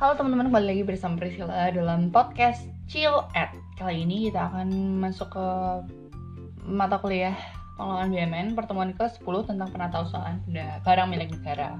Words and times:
Halo 0.00 0.16
teman-teman, 0.16 0.48
kembali 0.48 0.64
lagi 0.64 0.84
bersama 0.88 1.20
Priscilla 1.20 1.68
dalam 1.68 2.08
podcast 2.08 2.64
Chill 2.88 3.12
At. 3.36 3.52
Kali 3.76 4.08
ini 4.08 4.32
kita 4.32 4.48
akan 4.48 4.96
masuk 4.96 5.28
ke 5.28 5.46
mata 6.64 6.96
kuliah 7.04 7.36
pengelolaan 7.76 8.08
BUMN 8.08 8.56
Pertemuan 8.56 8.96
ke-10 8.96 9.52
tentang 9.52 9.68
penata 9.68 10.00
usahaan 10.00 10.40
barang 10.80 11.04
milik 11.04 11.36
negara. 11.36 11.76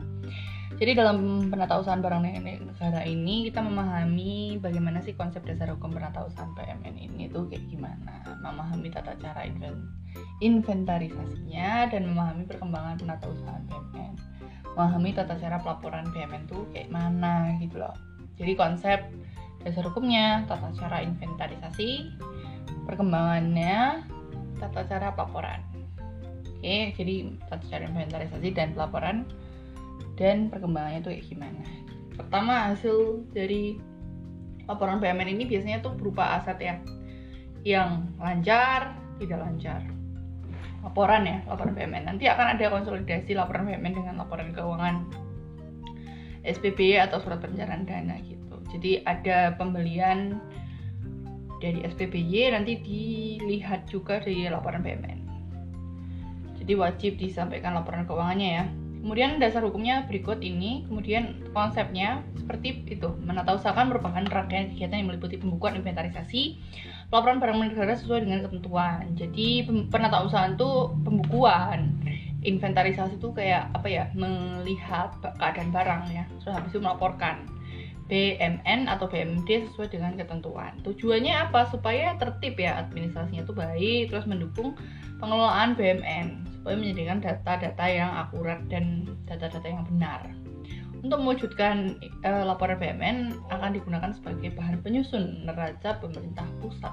Jadi 0.77 1.01
dalam 1.01 1.49
penata 1.49 1.81
usahaan 1.81 2.05
barang 2.05 2.21
milik 2.21 2.61
negara 2.61 3.09
ini 3.09 3.49
kita 3.49 3.65
memahami 3.65 4.61
bagaimana 4.61 5.01
sih 5.01 5.17
konsep 5.17 5.41
dasar 5.49 5.73
hukum 5.73 5.89
penata 5.89 6.21
usahaan 6.29 6.53
BUMN 6.53 7.01
ini 7.01 7.25
tuh 7.33 7.49
kayak 7.49 7.73
gimana. 7.73 8.21
Memahami 8.45 8.93
tata 8.93 9.17
cara 9.17 9.49
inventarisasinya 10.45 11.89
dan 11.89 12.05
memahami 12.05 12.45
perkembangan 12.45 13.01
penata 13.01 13.33
usahaan 13.33 13.65
BUMN 13.65 14.13
memahami 14.77 15.11
tata 15.17 15.35
cara 15.41 15.57
pelaporan 15.59 16.05
BUMN 16.13 16.47
tuh 16.47 16.69
kayak 16.77 16.93
mana 16.93 17.57
gitu 17.59 17.81
loh 17.81 18.10
jadi 18.41 18.57
konsep 18.57 18.99
dasar 19.61 19.85
hukumnya, 19.85 20.49
tata 20.49 20.73
cara 20.73 21.05
inventarisasi, 21.05 22.09
perkembangannya, 22.89 24.09
tata 24.57 24.89
cara 24.89 25.13
pelaporan. 25.13 25.61
Oke, 26.57 26.97
jadi 26.97 27.37
tata 27.53 27.65
cara 27.69 27.85
inventarisasi 27.93 28.49
dan 28.57 28.73
pelaporan 28.73 29.29
dan 30.17 30.49
perkembangannya 30.49 31.05
itu 31.05 31.11
kayak 31.13 31.27
gimana. 31.29 31.63
Pertama 32.17 32.73
hasil 32.73 33.29
dari 33.37 33.77
laporan 34.65 35.01
BUMN 35.01 35.29
ini 35.37 35.45
biasanya 35.45 35.85
tuh 35.85 35.93
berupa 35.97 36.41
aset 36.41 36.57
ya 36.61 36.77
yang 37.65 38.09
lancar, 38.17 38.97
tidak 39.21 39.41
lancar. 39.45 39.85
Laporan 40.81 41.29
ya, 41.29 41.45
laporan 41.45 41.77
BUMN. 41.77 42.09
Nanti 42.09 42.25
akan 42.25 42.57
ada 42.57 42.65
konsolidasi 42.73 43.37
laporan 43.37 43.69
BUMN 43.69 43.93
dengan 43.93 44.15
laporan 44.17 44.57
keuangan 44.57 45.05
SPB 46.45 46.97
atau 46.97 47.21
surat 47.21 47.41
perencanaan 47.41 47.85
dana 47.85 48.17
gitu. 48.25 48.57
Jadi 48.71 49.03
ada 49.05 49.55
pembelian 49.59 50.39
dari 51.61 51.85
SPBY 51.85 52.57
nanti 52.57 52.81
dilihat 52.81 53.87
juga 53.91 54.19
dari 54.25 54.49
laporan 54.49 54.81
BUMN. 54.81 55.21
Jadi 56.61 56.73
wajib 56.77 57.13
disampaikan 57.21 57.77
laporan 57.77 58.09
keuangannya 58.09 58.51
ya. 58.51 58.65
Kemudian 59.01 59.41
dasar 59.41 59.65
hukumnya 59.65 60.05
berikut 60.05 60.45
ini, 60.45 60.85
kemudian 60.85 61.41
konsepnya 61.57 62.21
seperti 62.37 62.85
itu. 62.85 63.09
Menata 63.25 63.57
usahakan 63.57 63.89
merupakan 63.89 64.21
rangkaian 64.29 64.69
kegiatan 64.77 65.01
yang 65.01 65.09
meliputi 65.09 65.41
pembukuan 65.41 65.81
inventarisasi, 65.81 66.61
laporan 67.09 67.41
barang 67.41 67.73
negara 67.73 67.97
sesuai 67.97 68.29
dengan 68.29 68.45
ketentuan. 68.45 69.17
Jadi 69.17 69.65
penata 69.89 70.21
usahaan 70.21 70.53
itu 70.53 70.93
pembukuan, 71.01 71.97
inventarisasi 72.41 73.21
itu 73.21 73.29
kayak 73.37 73.69
apa 73.77 73.89
ya 73.89 74.05
melihat 74.17 75.13
keadaan 75.21 75.71
barang 75.71 76.03
ya. 76.13 76.25
Terus 76.41 76.55
habis 76.57 76.71
itu 76.73 76.81
melaporkan 76.81 77.45
BMN 78.11 78.91
atau 78.91 79.07
BMD 79.07 79.71
sesuai 79.71 79.95
dengan 79.95 80.19
ketentuan. 80.19 80.75
Tujuannya 80.83 81.47
apa? 81.47 81.71
Supaya 81.71 82.19
tertib 82.19 82.59
ya 82.59 82.83
administrasinya 82.83 83.47
itu 83.47 83.55
baik 83.55 84.11
terus 84.11 84.27
mendukung 84.27 84.75
pengelolaan 85.23 85.79
BMN 85.79 86.51
supaya 86.61 86.75
menyediakan 86.75 87.23
data-data 87.23 87.87
yang 87.87 88.11
akurat 88.19 88.61
dan 88.67 89.07
data-data 89.31 89.65
yang 89.65 89.87
benar. 89.87 90.27
Untuk 91.01 91.17
mewujudkan 91.23 91.97
e, 92.03 92.31
laporan 92.45 92.77
BMN 92.77 93.49
akan 93.49 93.73
digunakan 93.73 94.13
sebagai 94.13 94.53
bahan 94.53 94.85
penyusun 94.85 95.49
neraca 95.49 95.97
pemerintah 95.97 96.45
pusat 96.61 96.93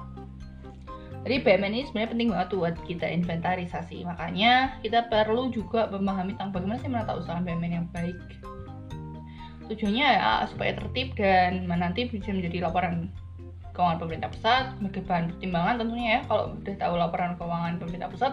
jadi 1.26 1.42
BMN 1.42 1.72
ini 1.74 1.84
sebenarnya 1.90 2.10
penting 2.14 2.28
banget 2.30 2.48
buat 2.54 2.76
kita 2.86 3.06
inventarisasi. 3.10 4.06
Makanya 4.06 4.78
kita 4.80 5.10
perlu 5.10 5.50
juga 5.50 5.90
memahami 5.90 6.38
tentang 6.38 6.54
bagaimana 6.54 6.78
sih 6.78 6.90
menata 6.90 7.18
usaha 7.18 7.42
BMN 7.42 7.72
yang 7.74 7.86
baik. 7.90 8.16
Tujuannya 9.68 10.06
ya 10.08 10.46
supaya 10.48 10.72
tertib 10.78 11.12
dan 11.18 11.68
nanti 11.68 12.08
bisa 12.08 12.32
menjadi 12.32 12.70
laporan 12.70 13.12
keuangan 13.76 13.98
pemerintah 14.02 14.30
pusat 14.34 14.74
sebagai 14.74 15.06
bahan 15.06 15.24
pertimbangan 15.30 15.74
tentunya 15.78 16.08
ya 16.18 16.20
kalau 16.26 16.44
udah 16.50 16.74
tahu 16.82 16.94
laporan 16.98 17.32
keuangan 17.38 17.74
pemerintah 17.78 18.10
pusat 18.10 18.32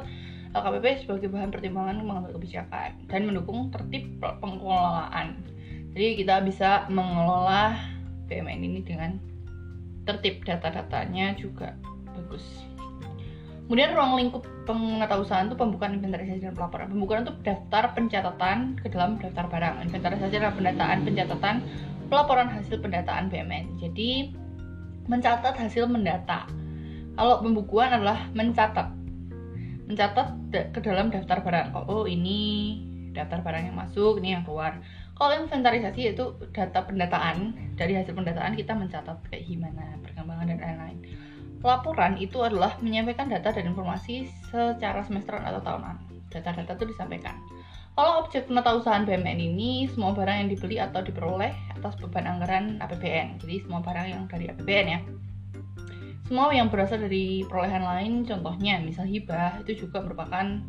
LKPP 0.57 0.85
sebagai 1.05 1.27
bahan 1.29 1.49
pertimbangan 1.51 1.95
mengambil 2.01 2.31
kebijakan 2.39 2.95
dan 3.11 3.21
mendukung 3.27 3.69
tertib 3.69 4.07
pengelolaan. 4.41 5.43
Jadi 5.91 6.23
kita 6.23 6.41
bisa 6.41 6.87
mengelola 6.87 7.75
BMN 8.31 8.59
ini 8.63 8.79
dengan 8.81 9.19
tertib 10.07 10.47
data-datanya 10.47 11.35
juga 11.35 11.75
bagus. 12.15 12.74
Kemudian 13.65 13.97
ruang 13.97 14.13
lingkup 14.13 14.45
pengetausahaan 14.69 15.49
itu 15.49 15.57
pembukaan 15.57 15.97
inventarisasi 15.97 16.45
dan 16.45 16.53
pelaporan. 16.53 16.85
Pembukaan 16.85 17.25
itu 17.25 17.33
daftar 17.41 17.97
pencatatan 17.97 18.77
ke 18.77 18.87
dalam 18.93 19.17
daftar 19.17 19.45
barang. 19.49 19.89
Inventarisasi 19.89 20.37
adalah 20.37 20.53
pendataan 20.53 20.97
pencatatan 21.01 21.55
pelaporan 22.05 22.45
hasil 22.53 22.77
pendataan 22.77 23.33
BMN. 23.33 23.81
Jadi 23.81 24.37
mencatat 25.09 25.57
hasil 25.57 25.89
mendata. 25.89 26.45
Kalau 27.17 27.41
pembukuan 27.41 27.89
adalah 27.89 28.29
mencatat. 28.37 28.93
Mencatat 29.89 30.27
ke 30.69 30.79
dalam 30.85 31.09
daftar 31.09 31.41
barang. 31.41 31.73
Oh, 31.73 31.85
oh 31.89 32.03
ini 32.05 32.77
daftar 33.17 33.41
barang 33.41 33.73
yang 33.73 33.77
masuk, 33.81 34.21
ini 34.21 34.37
yang 34.37 34.45
keluar. 34.45 34.77
Kalau 35.17 35.33
inventarisasi 35.41 36.13
itu 36.13 36.37
data 36.53 36.85
pendataan. 36.85 37.57
Dari 37.73 37.97
hasil 37.97 38.13
pendataan 38.13 38.53
kita 38.53 38.77
mencatat 38.77 39.25
kayak 39.33 39.41
gimana 39.49 39.97
perkembangan 40.05 40.53
dan 40.53 40.61
lain-lain 40.61 41.24
Laporan 41.65 42.13
itu 42.21 42.45
adalah 42.45 42.77
menyampaikan 42.77 43.25
data 43.25 43.49
dan 43.49 43.73
informasi 43.73 44.29
secara 44.53 45.01
semesteran 45.01 45.41
atau 45.41 45.65
tahunan. 45.65 45.97
Data-data 46.29 46.77
itu 46.77 46.93
disampaikan. 46.93 47.41
Kalau 47.97 48.27
objek 48.27 48.45
usahaan 48.51 49.07
BUMN 49.07 49.39
ini 49.39 49.89
semua 49.89 50.13
barang 50.13 50.45
yang 50.45 50.49
dibeli 50.51 50.77
atau 50.77 51.01
diperoleh 51.01 51.49
atas 51.73 51.97
beban 51.97 52.29
anggaran 52.29 52.77
APBN. 52.83 53.41
Jadi 53.41 53.65
semua 53.65 53.81
barang 53.81 54.05
yang 54.05 54.23
dari 54.29 54.45
APBN 54.51 54.87
ya. 54.93 54.99
Semua 56.29 56.53
yang 56.53 56.69
berasal 56.69 57.01
dari 57.01 57.41
perolehan 57.47 57.81
lain, 57.81 58.13
contohnya 58.25 58.81
misal 58.83 59.09
hibah, 59.09 59.61
itu 59.65 59.87
juga 59.87 60.05
merupakan 60.05 60.61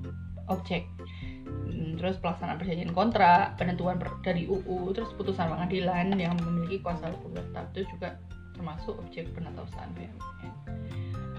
objek. 0.49 0.87
Hmm, 1.45 1.97
terus 2.01 2.17
pelaksanaan 2.23 2.57
perjanjian 2.57 2.93
kontrak, 2.95 3.59
penentuan 3.61 4.01
dari 4.25 4.49
UU, 4.49 4.95
terus 4.97 5.11
putusan 5.17 5.51
pengadilan 5.51 6.15
yang 6.17 6.37
memiliki 6.41 6.81
kuasa 6.81 7.11
hukum 7.13 7.37
tetap 7.37 7.69
itu 7.75 7.89
juga 7.93 8.17
termasuk 8.57 8.97
objek 8.97 9.29
usahaan 9.37 9.93
BUMN. 9.93 10.56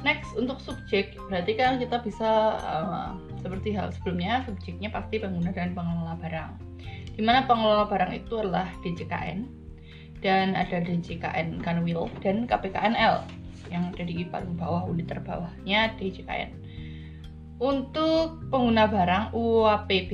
Next 0.07 0.31
untuk 0.40 0.63
subjek 0.63 1.19
berarti 1.28 1.59
kan 1.59 1.84
kita 1.84 2.00
bisa 2.00 2.56
uh, 2.63 3.19
seperti 3.44 3.75
hal 3.75 3.91
sebelumnya 3.91 4.47
subjeknya 4.47 4.88
pasti 4.88 5.19
pengguna 5.19 5.51
dan 5.51 5.75
pengelola 5.75 6.16
barang. 6.23 6.51
Di 7.12 7.19
mana 7.19 7.44
pengelola 7.44 7.84
barang 7.91 8.16
itu 8.16 8.40
adalah 8.40 8.72
DJKN 8.88 9.44
dan 10.23 10.56
ada 10.56 10.79
DJKN 10.79 11.59
Kanwil 11.59 12.07
dan 12.23 12.47
KPKNL 12.47 13.28
yang 13.67 13.91
ada 13.91 14.03
di 14.07 14.23
paling 14.23 14.56
bawah 14.56 14.88
unit 14.88 15.12
terbawahnya 15.12 16.00
DJKN. 16.00 16.56
Untuk 17.59 18.47
pengguna 18.47 18.88
barang 18.88 19.35
UAPB 19.35 20.12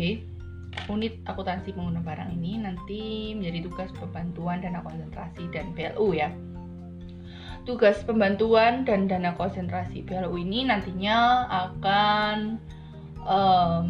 unit 0.90 1.22
akuntansi 1.30 1.70
pengguna 1.70 2.02
barang 2.02 2.34
ini 2.34 2.66
nanti 2.66 3.02
menjadi 3.38 3.70
tugas 3.70 3.90
pembantuan 3.94 4.58
dana 4.58 4.82
konsentrasi 4.82 5.46
dan 5.54 5.70
BLU 5.78 6.18
ya 6.18 6.34
tugas 7.64 8.04
pembantuan 8.04 8.84
dan 8.84 9.08
dana 9.08 9.32
konsentrasi 9.40 10.04
BLU 10.04 10.36
ini 10.36 10.68
nantinya 10.68 11.48
akan 11.48 12.60
um, 13.24 13.84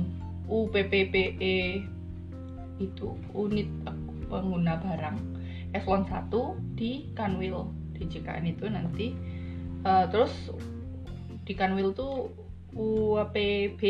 UPPPE 0.46 1.82
itu 2.78 3.08
unit 3.34 3.70
pengguna 4.30 4.78
barang 4.78 5.18
eselon 5.74 6.06
1 6.06 6.78
di 6.78 7.10
Kanwil 7.18 7.66
di 7.98 8.06
JKN 8.06 8.46
itu 8.54 8.66
nanti. 8.70 9.08
Uh, 9.84 10.06
terus 10.14 10.32
di 11.44 11.54
Kanwil 11.58 11.98
tuh 11.98 12.30
UAPB 12.78 13.82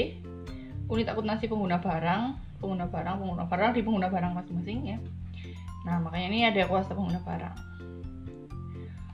unit 0.87 1.07
akuntansi 1.07 1.47
pengguna 1.47 1.79
barang 1.79 2.21
pengguna 2.59 2.87
barang 2.87 3.15
pengguna 3.19 3.43
barang 3.47 3.71
di 3.75 3.81
pengguna 3.83 4.07
barang 4.07 4.31
masing-masing 4.31 4.79
ya. 4.95 4.97
Nah 5.83 5.99
makanya 5.99 6.27
ini 6.31 6.39
ada 6.47 6.63
kuasa 6.71 6.95
pengguna 6.95 7.19
barang 7.19 7.72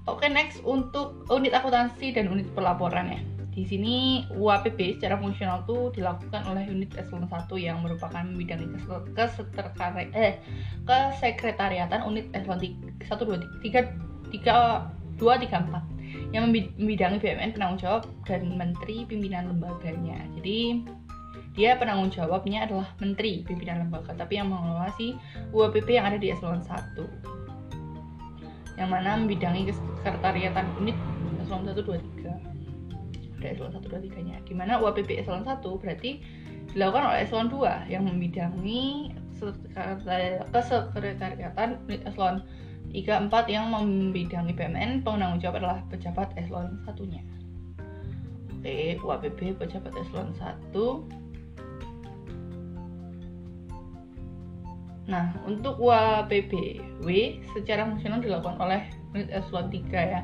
Oke, 0.09 0.25
okay, 0.25 0.33
next 0.33 0.65
untuk 0.65 1.21
unit 1.29 1.53
akuntansi 1.53 2.09
dan 2.17 2.33
unit 2.33 2.49
pelaporan 2.57 3.13
ya. 3.13 3.21
Di 3.53 3.61
sini 3.61 4.25
UAPB 4.33 4.97
secara 4.97 5.21
fungsional 5.21 5.61
itu 5.69 5.93
dilakukan 6.01 6.49
oleh 6.49 6.65
unit 6.65 6.89
eselon 6.97 7.29
1 7.29 7.45
yang 7.61 7.85
merupakan 7.85 8.25
bidang 8.25 8.73
kesekretariatan 9.13 10.09
eh 10.17 10.41
kesekretariatan 10.89 12.01
unit 12.09 12.25
eselon 12.33 12.57
1 12.57 13.05
2 13.05 13.61
3 13.61 14.33
3 14.33 15.21
2 15.21 15.21
3 15.21 15.21
4 15.21 16.33
yang 16.33 16.49
membidangi 16.49 17.21
BUMN 17.21 17.53
penanggung 17.53 17.81
jawab 17.81 18.09
dan 18.25 18.49
menteri 18.57 19.05
pimpinan 19.05 19.53
lembaganya. 19.53 20.25
Jadi 20.41 20.89
dia 21.53 21.77
penanggung 21.77 22.09
jawabnya 22.09 22.65
adalah 22.65 22.89
menteri 22.97 23.45
pimpinan 23.45 23.85
lembaga, 23.85 24.17
tapi 24.17 24.41
yang 24.41 24.49
mengelola 24.49 24.89
si 24.97 25.13
UAPB 25.53 26.01
yang 26.01 26.09
ada 26.09 26.17
di 26.17 26.33
eselon 26.33 26.65
1 26.65 27.48
yang 28.79 28.89
mana 28.89 29.19
membidangi 29.19 29.67
kesekretariatan 29.67 30.65
unit 30.79 30.95
eselon 31.43 31.67
1 31.67 31.75
2 31.75 31.99
3 32.23 33.39
ada 33.39 33.47
eselon 33.51 33.71
1 33.75 33.83
2 33.83 34.07
3 34.07 34.27
nya 34.31 34.37
di 34.47 34.53
mana 34.55 34.79
UAPB 34.79 35.19
eselon 35.19 35.43
1 35.43 35.59
berarti 35.59 36.23
dilakukan 36.71 37.03
oleh 37.11 37.19
eselon 37.27 37.51
2 37.51 37.91
yang 37.91 38.07
membidangi 38.07 39.11
kesekretariatan 40.55 41.69
unit 41.91 42.01
eselon 42.07 42.39
tiga 42.89 43.21
empat 43.21 43.45
yang 43.51 43.69
membidangi 43.69 44.55
BMN 44.55 45.05
penanggung 45.05 45.39
jawab 45.43 45.61
adalah 45.61 45.79
pejabat 45.93 46.33
eselon 46.35 46.81
satunya. 46.83 47.21
Oke 48.59 48.97
UAPB 48.99 49.55
pejabat 49.61 49.93
eselon 49.95 50.33
satu 50.35 51.05
Nah, 55.09 55.33
untuk 55.49 55.81
UAPBW 55.81 57.09
secara 57.57 57.89
fungsional 57.89 58.21
dilakukan 58.21 58.61
oleh 58.61 58.85
unit 59.17 59.33
eselon 59.33 59.73
3 59.73 59.89
ya. 59.89 60.21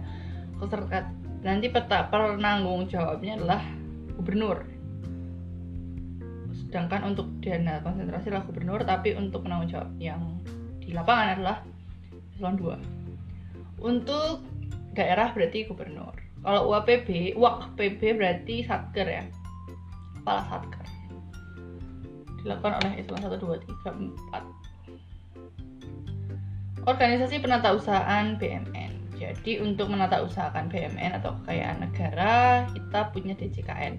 Peserta 0.62 1.10
nanti 1.42 1.74
peta 1.74 2.06
penanggung 2.14 2.86
jawabnya 2.86 3.42
adalah 3.42 3.62
gubernur. 4.14 4.62
Sedangkan 6.54 7.02
untuk 7.12 7.34
dana 7.42 7.82
konsentrasi 7.82 8.30
adalah 8.30 8.46
gubernur, 8.46 8.80
tapi 8.86 9.18
untuk 9.18 9.42
penanggung 9.42 9.74
jawab 9.74 9.90
yang 9.98 10.22
di 10.78 10.94
lapangan 10.94 11.42
adalah 11.42 11.58
eselon 12.38 12.56
2. 12.62 13.82
Untuk 13.82 14.46
daerah 14.94 15.34
berarti 15.34 15.66
gubernur. 15.66 16.14
Kalau 16.46 16.70
UAPB, 16.70 17.34
PB 17.74 18.02
berarti 18.22 18.62
satker 18.62 19.08
ya. 19.10 19.26
Kepala 20.22 20.46
satker. 20.46 20.86
Dilakukan 22.46 22.86
oleh 22.86 23.02
eselon 23.02 23.34
1 23.34 23.34
2 23.34 23.66
3 23.82 24.30
4 24.30 24.55
Organisasi 26.86 27.42
penata 27.42 27.74
usahaan 27.74 28.38
BMN. 28.38 29.18
Jadi 29.18 29.58
untuk 29.58 29.90
menata 29.90 30.22
usahakan 30.22 30.70
BMN 30.70 31.18
atau 31.18 31.34
kekayaan 31.42 31.82
negara, 31.82 32.70
kita 32.78 33.10
punya 33.10 33.34
DJKN. 33.34 33.98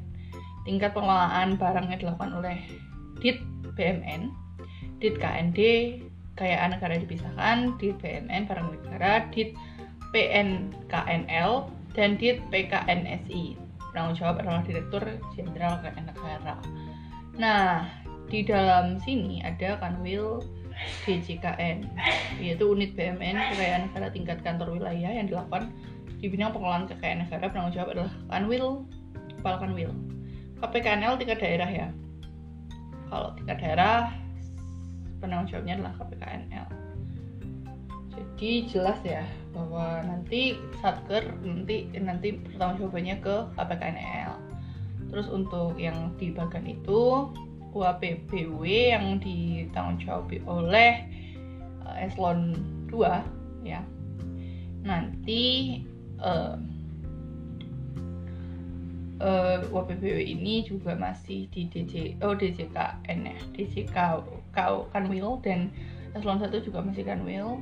Tingkat 0.62 0.94
pengelolaan 0.94 1.58
barangnya 1.58 1.98
dilakukan 1.98 2.38
oleh 2.38 2.62
DIT 3.18 3.42
BMN, 3.74 4.30
DIT 5.02 5.18
KND, 5.18 5.58
kekayaan 6.38 6.78
negara 6.78 6.94
dipisahkan, 6.94 7.74
DIT 7.74 7.98
BMN 7.98 8.46
barang 8.46 8.68
negara, 8.70 9.26
DIT 9.34 9.50
PNKNL, 10.14 11.50
dan 11.90 12.14
DIT 12.14 12.38
PKNSI. 12.54 13.58
Penanggung 13.90 14.14
jawab 14.14 14.38
adalah 14.44 14.62
Direktur 14.62 15.02
Jenderal 15.34 15.82
Kekayaan 15.82 16.06
Negara. 16.06 16.56
Nah, 17.34 17.88
di 18.30 18.46
dalam 18.46 19.00
sini 19.02 19.42
ada 19.42 19.74
Kanwil 19.82 20.44
DJKN 21.04 21.88
yaitu 22.42 22.64
unit 22.68 22.92
BMN 22.92 23.36
kekayaan 23.54 23.88
negara 23.90 24.08
tingkat 24.12 24.38
kantor 24.44 24.76
wilayah 24.76 25.12
yang 25.12 25.26
dilakukan 25.26 25.72
di 26.20 26.26
bidang 26.32 26.52
pengelolaan 26.52 26.88
kekayaan 26.88 27.24
negara 27.24 27.48
penanggung 27.52 27.74
jawab 27.76 27.88
adalah 27.92 28.12
Kanwil 28.32 28.66
Kepala 29.36 29.56
Kanwil. 29.60 29.90
KPKNL 30.56 31.20
tingkat 31.20 31.38
daerah 31.44 31.68
ya. 31.68 31.88
Kalau 33.12 33.36
tingkat 33.36 33.56
daerah 33.60 34.10
penanggung 35.20 35.48
jawabnya 35.52 35.80
adalah 35.80 35.94
KPKNL 36.00 36.86
jadi 38.16 38.68
jelas 38.68 38.98
ya 39.04 39.24
bahwa 39.52 40.04
nanti 40.04 40.56
satker 40.80 41.24
nanti 41.44 41.88
nanti 41.96 42.36
pertanggung 42.36 42.88
jawabannya 42.88 43.16
ke 43.20 43.36
KPKNL 43.56 44.32
terus 45.12 45.28
untuk 45.30 45.76
yang 45.80 46.12
di 46.20 46.32
bagian 46.32 46.66
itu 46.66 47.30
UAPBW 47.76 48.62
yang 48.64 49.20
ditanggung 49.20 50.00
jawab 50.00 50.32
oleh 50.48 51.04
uh, 51.84 51.96
eselon 52.00 52.56
2 52.88 53.68
ya. 53.68 53.84
Nanti 54.80 55.84
uh, 56.24 56.56
uh, 59.20 60.16
ini 60.16 60.64
juga 60.64 60.96
masih 60.96 61.52
di 61.52 61.68
DJ 61.68 62.16
oh 62.24 62.32
DJKN 62.32 63.18
ya 63.28 63.38
DJK 63.52 63.96
Kanwil 64.96 65.36
dan 65.44 65.68
eselon 66.16 66.40
1 66.40 66.48
juga 66.64 66.80
masih 66.80 67.04
Kanwil. 67.04 67.60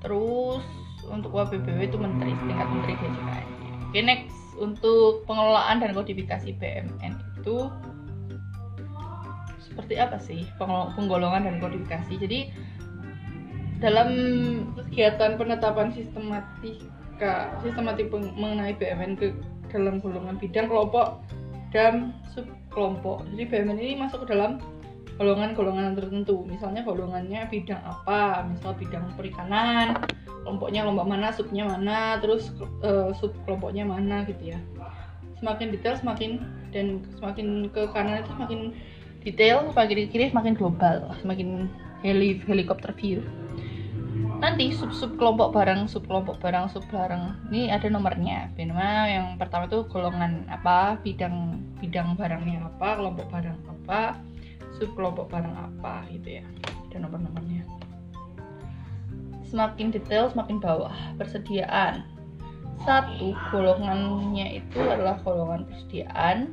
Terus 0.00 0.64
untuk 1.12 1.34
UAPBW 1.36 1.84
itu 1.84 1.98
menteri 2.00 2.32
setingkat 2.40 2.68
menteri 2.72 2.94
DJKN 2.96 3.62
oke 3.92 4.00
next 4.08 4.40
untuk 4.56 5.28
pengelolaan 5.28 5.84
dan 5.84 5.92
kodifikasi 5.92 6.56
BMN 6.56 7.12
itu 7.44 7.68
seperti 9.62 9.94
apa 9.98 10.18
sih 10.18 10.46
penggolongan 10.58 11.46
dan 11.46 11.56
kodifikasi? 11.62 12.14
Jadi 12.18 12.38
dalam 13.82 14.08
kegiatan 14.78 15.34
penetapan 15.34 15.90
sistematika 15.90 17.50
sistematik 17.66 18.10
mengenai 18.14 18.78
BMN 18.78 19.18
ke 19.18 19.34
dalam 19.74 19.98
golongan 19.98 20.38
bidang 20.38 20.70
kelompok 20.70 21.24
dan 21.74 22.14
sub 22.30 22.46
kelompok 22.70 23.24
jadi 23.32 23.48
BMN 23.48 23.78
ini 23.80 23.94
masuk 23.98 24.22
ke 24.28 24.36
dalam 24.36 24.60
golongan-golongan 25.20 25.92
tertentu. 25.92 26.44
Misalnya 26.48 26.82
golongannya 26.88 27.44
bidang 27.52 27.80
apa? 27.84 28.48
Misal 28.48 28.72
bidang 28.80 29.12
perikanan 29.16 30.00
kelompoknya 30.42 30.82
kelompok 30.82 31.06
mana 31.06 31.28
subnya 31.30 31.64
mana 31.68 32.18
terus 32.18 32.50
uh, 32.82 33.14
sub 33.14 33.32
kelompoknya 33.44 33.86
mana 33.86 34.24
gitu 34.26 34.56
ya. 34.56 34.58
Semakin 35.38 35.74
detail 35.74 35.98
semakin 35.98 36.42
dan 36.70 37.02
semakin 37.18 37.68
ke 37.70 37.82
kanan 37.90 38.22
itu 38.22 38.30
semakin 38.34 38.60
detail 39.22 39.70
semakin 39.70 40.10
kiri 40.10 40.30
semakin 40.30 40.54
global 40.58 41.14
semakin 41.22 41.70
heli 42.02 42.42
helikopter 42.44 42.90
view. 42.98 43.22
Nanti 44.42 44.74
sub 44.74 44.90
sub 44.90 45.14
kelompok 45.14 45.54
barang 45.54 45.86
sub 45.86 46.02
kelompok 46.10 46.42
barang 46.42 46.66
sub 46.74 46.82
barang 46.90 47.46
ini 47.54 47.70
ada 47.70 47.86
nomornya. 47.86 48.50
Bagaimana 48.58 49.06
yang 49.06 49.26
pertama 49.38 49.70
itu 49.70 49.86
golongan 49.86 50.50
apa 50.50 50.98
bidang 51.00 51.62
bidang 51.78 52.18
barangnya 52.18 52.66
apa 52.66 52.98
kelompok 52.98 53.26
barang 53.30 53.58
apa 53.70 54.18
sub 54.74 54.90
kelompok 54.98 55.30
barang 55.30 55.54
apa 55.54 56.10
gitu 56.10 56.42
ya. 56.42 56.44
Ada 56.90 57.06
nomor-nomornya. 57.06 57.62
Semakin 59.46 59.94
detail 59.94 60.26
semakin 60.34 60.58
bawah 60.58 60.92
persediaan. 61.16 62.02
Satu 62.82 63.30
golongannya 63.54 64.58
itu 64.58 64.82
adalah 64.82 65.22
golongan 65.22 65.70
persediaan. 65.70 66.50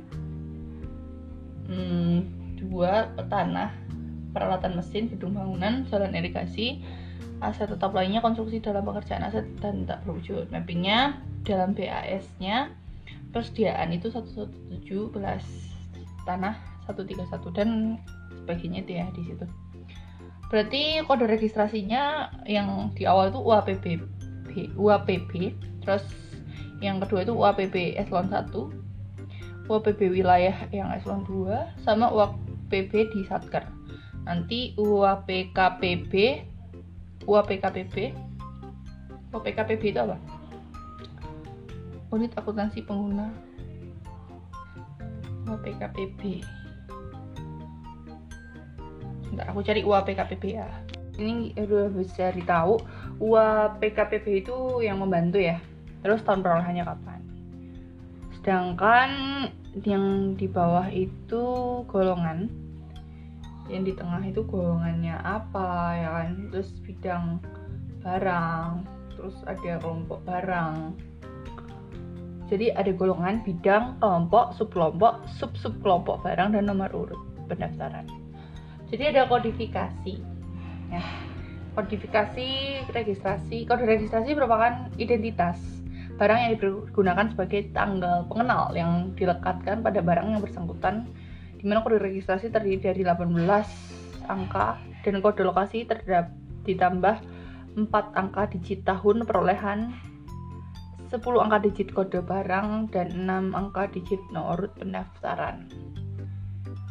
Hmm, 1.66 2.39
dua 2.60 3.12
tanah 3.32 3.72
peralatan 4.36 4.78
mesin 4.78 5.10
gedung 5.10 5.36
bangunan 5.36 5.88
jalan 5.90 6.14
irigasi 6.14 6.84
aset 7.40 7.72
tetap 7.72 7.96
lainnya 7.96 8.20
konstruksi 8.20 8.60
dalam 8.60 8.84
pekerjaan 8.84 9.24
aset 9.24 9.48
dan 9.64 9.88
tak 9.88 10.04
berwujud. 10.04 10.52
Mappingnya 10.52 11.24
dalam 11.48 11.72
BAS 11.72 12.28
nya 12.44 12.76
persediaan 13.32 13.96
itu 13.96 14.12
117 14.12 15.00
tanah 16.28 16.56
131 16.86 17.56
dan 17.56 17.70
sebagainya 18.44 18.80
itu 18.84 18.92
ya 19.00 19.06
di 19.16 19.22
situ. 19.24 19.46
Berarti 20.50 21.06
kode 21.06 21.30
registrasinya 21.30 22.34
yang 22.50 22.92
di 22.98 23.06
awal 23.06 23.30
itu 23.30 23.40
UAPB 23.40 23.86
UAPB 24.76 25.54
terus 25.86 26.04
yang 26.82 26.98
kedua 27.00 27.24
itu 27.24 27.34
UAPB 27.38 27.96
eselon 28.02 28.34
1 28.34 29.70
UAPB 29.70 30.00
wilayah 30.10 30.58
yang 30.74 30.90
eselon 30.98 31.22
2 31.24 31.86
sama 31.86 32.10
PB 32.70 32.92
di 33.12 33.26
Satker. 33.26 33.66
Nanti 34.24 34.78
UAPKPB 34.78 36.14
UAPKPB 37.26 37.96
UAPKPB 39.34 39.84
itu 39.90 40.00
apa? 40.00 40.18
Unit 42.14 42.34
akuntansi 42.38 42.86
pengguna. 42.86 43.30
UAPKPB 45.50 46.46
Bentar, 49.30 49.46
aku 49.54 49.62
cari 49.62 49.82
UAPKPB 49.86 50.44
ya. 50.58 50.70
Ini 51.20 51.54
udah 51.58 51.90
bisa 51.94 52.34
ditahu 52.34 52.82
UAPKPB 53.22 54.26
itu 54.46 54.82
yang 54.82 55.02
membantu 55.02 55.38
ya. 55.38 55.62
Terus 56.02 56.24
tahun 56.26 56.42
perolehannya 56.42 56.84
kapan? 56.88 57.20
Sedangkan 58.40 59.10
yang 59.86 60.36
di 60.36 60.50
bawah 60.50 60.90
itu 60.90 61.44
golongan. 61.86 62.50
Yang 63.70 63.84
di 63.86 63.94
tengah 64.02 64.22
itu 64.26 64.42
golongannya 64.46 65.16
apa 65.22 65.70
ya 65.94 66.10
kan? 66.22 66.30
Terus 66.50 66.70
bidang 66.82 67.26
barang 68.02 68.70
terus 69.14 69.36
ada 69.46 69.78
kelompok 69.84 70.24
barang. 70.24 70.96
Jadi 72.50 72.74
ada 72.74 72.90
golongan 72.96 73.46
bidang 73.46 74.02
kelompok 74.02 74.58
sub 74.58 74.74
kelompok 74.74 75.22
sub 75.30 75.54
sub 75.54 75.78
kelompok 75.86 76.26
barang 76.26 76.58
dan 76.58 76.66
nomor 76.66 76.90
urut 76.90 77.22
pendaftaran. 77.46 78.10
Jadi 78.90 79.14
ada 79.14 79.30
kodifikasi. 79.30 80.16
Ya 80.90 81.04
kodifikasi 81.78 82.50
registrasi. 82.92 83.64
Kode 83.64 83.86
registrasi 83.88 84.36
merupakan 84.36 84.92
identitas 85.00 85.79
barang 86.20 86.40
yang 86.44 86.54
digunakan 86.60 87.32
sebagai 87.32 87.72
tanggal 87.72 88.28
pengenal 88.28 88.76
yang 88.76 89.16
dilekatkan 89.16 89.80
pada 89.80 90.04
barang 90.04 90.36
yang 90.36 90.44
bersangkutan 90.44 91.08
di 91.56 91.64
mana 91.64 91.80
kode 91.80 92.04
registrasi 92.04 92.52
terdiri 92.52 92.80
dari 92.80 93.02
18 93.08 94.28
angka 94.28 94.76
dan 95.08 95.24
kode 95.24 95.48
lokasi 95.48 95.88
terdapat 95.88 96.28
ditambah 96.68 97.16
4 97.80 97.88
angka 98.20 98.52
digit 98.52 98.84
tahun 98.84 99.24
perolehan 99.24 99.96
10 101.08 101.24
angka 101.24 101.58
digit 101.64 101.90
kode 101.96 102.20
barang 102.20 102.92
dan 102.92 103.08
6 103.16 103.56
angka 103.56 103.88
digit 103.90 104.20
nomor 104.36 104.68
pendaftaran. 104.76 105.72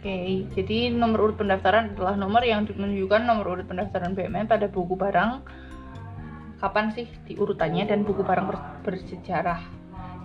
Oke, 0.00 0.08
okay, 0.08 0.48
jadi 0.56 0.96
nomor 0.96 1.28
urut 1.28 1.36
pendaftaran 1.36 1.92
adalah 1.92 2.16
nomor 2.16 2.40
yang 2.40 2.64
menunjukkan 2.64 3.20
nomor 3.20 3.52
urut 3.52 3.68
pendaftaran 3.68 4.16
BUMN 4.16 4.48
pada 4.48 4.64
buku 4.72 4.96
barang 4.96 5.44
kapan 6.60 6.92
sih 6.92 7.08
diurutannya 7.24 7.88
dan 7.88 8.04
buku 8.04 8.20
barang 8.20 8.52
bersejarah 8.84 9.60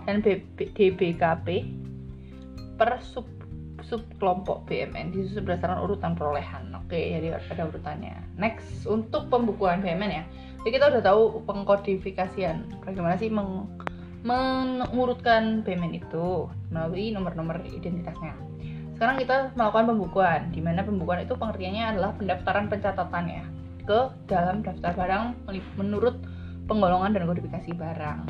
dan 0.04 0.20
DBKP 0.22 1.66
per 2.76 3.00
sub 3.00 3.24
sub 3.80 4.02
kelompok 4.20 4.68
BMN 4.68 5.14
disusun 5.14 5.46
berdasarkan 5.46 5.80
urutan 5.80 6.12
perolehan. 6.18 6.74
Oke, 6.74 6.98
jadi 6.98 7.38
ada 7.38 7.70
urutannya. 7.70 8.18
Next 8.36 8.84
untuk 8.84 9.30
pembukuan 9.32 9.80
BMN 9.80 10.10
ya. 10.10 10.24
Jadi 10.62 10.70
kita 10.74 10.90
udah 10.90 11.02
tahu 11.02 11.22
pengkodifikasian. 11.46 12.82
Bagaimana 12.82 13.14
sih 13.14 13.30
meng 13.30 13.70
mengurutkan 14.26 15.62
BMN 15.62 16.02
itu 16.02 16.50
melalui 16.74 17.14
nomor-nomor 17.14 17.62
identitasnya 17.62 18.34
sekarang 18.96 19.20
kita 19.20 19.52
melakukan 19.60 19.92
pembukuan 19.92 20.40
di 20.56 20.64
mana 20.64 20.80
pembukuan 20.80 21.20
itu 21.20 21.36
pengertiannya 21.36 21.84
adalah 21.94 22.16
pendaftaran 22.16 22.72
pencatatan 22.72 23.24
ya 23.28 23.44
ke 23.86 24.12
dalam 24.26 24.60
daftar 24.66 24.92
barang 24.92 25.46
menurut 25.78 26.18
penggolongan 26.66 27.14
dan 27.14 27.24
kodifikasi 27.30 27.70
barang. 27.72 28.20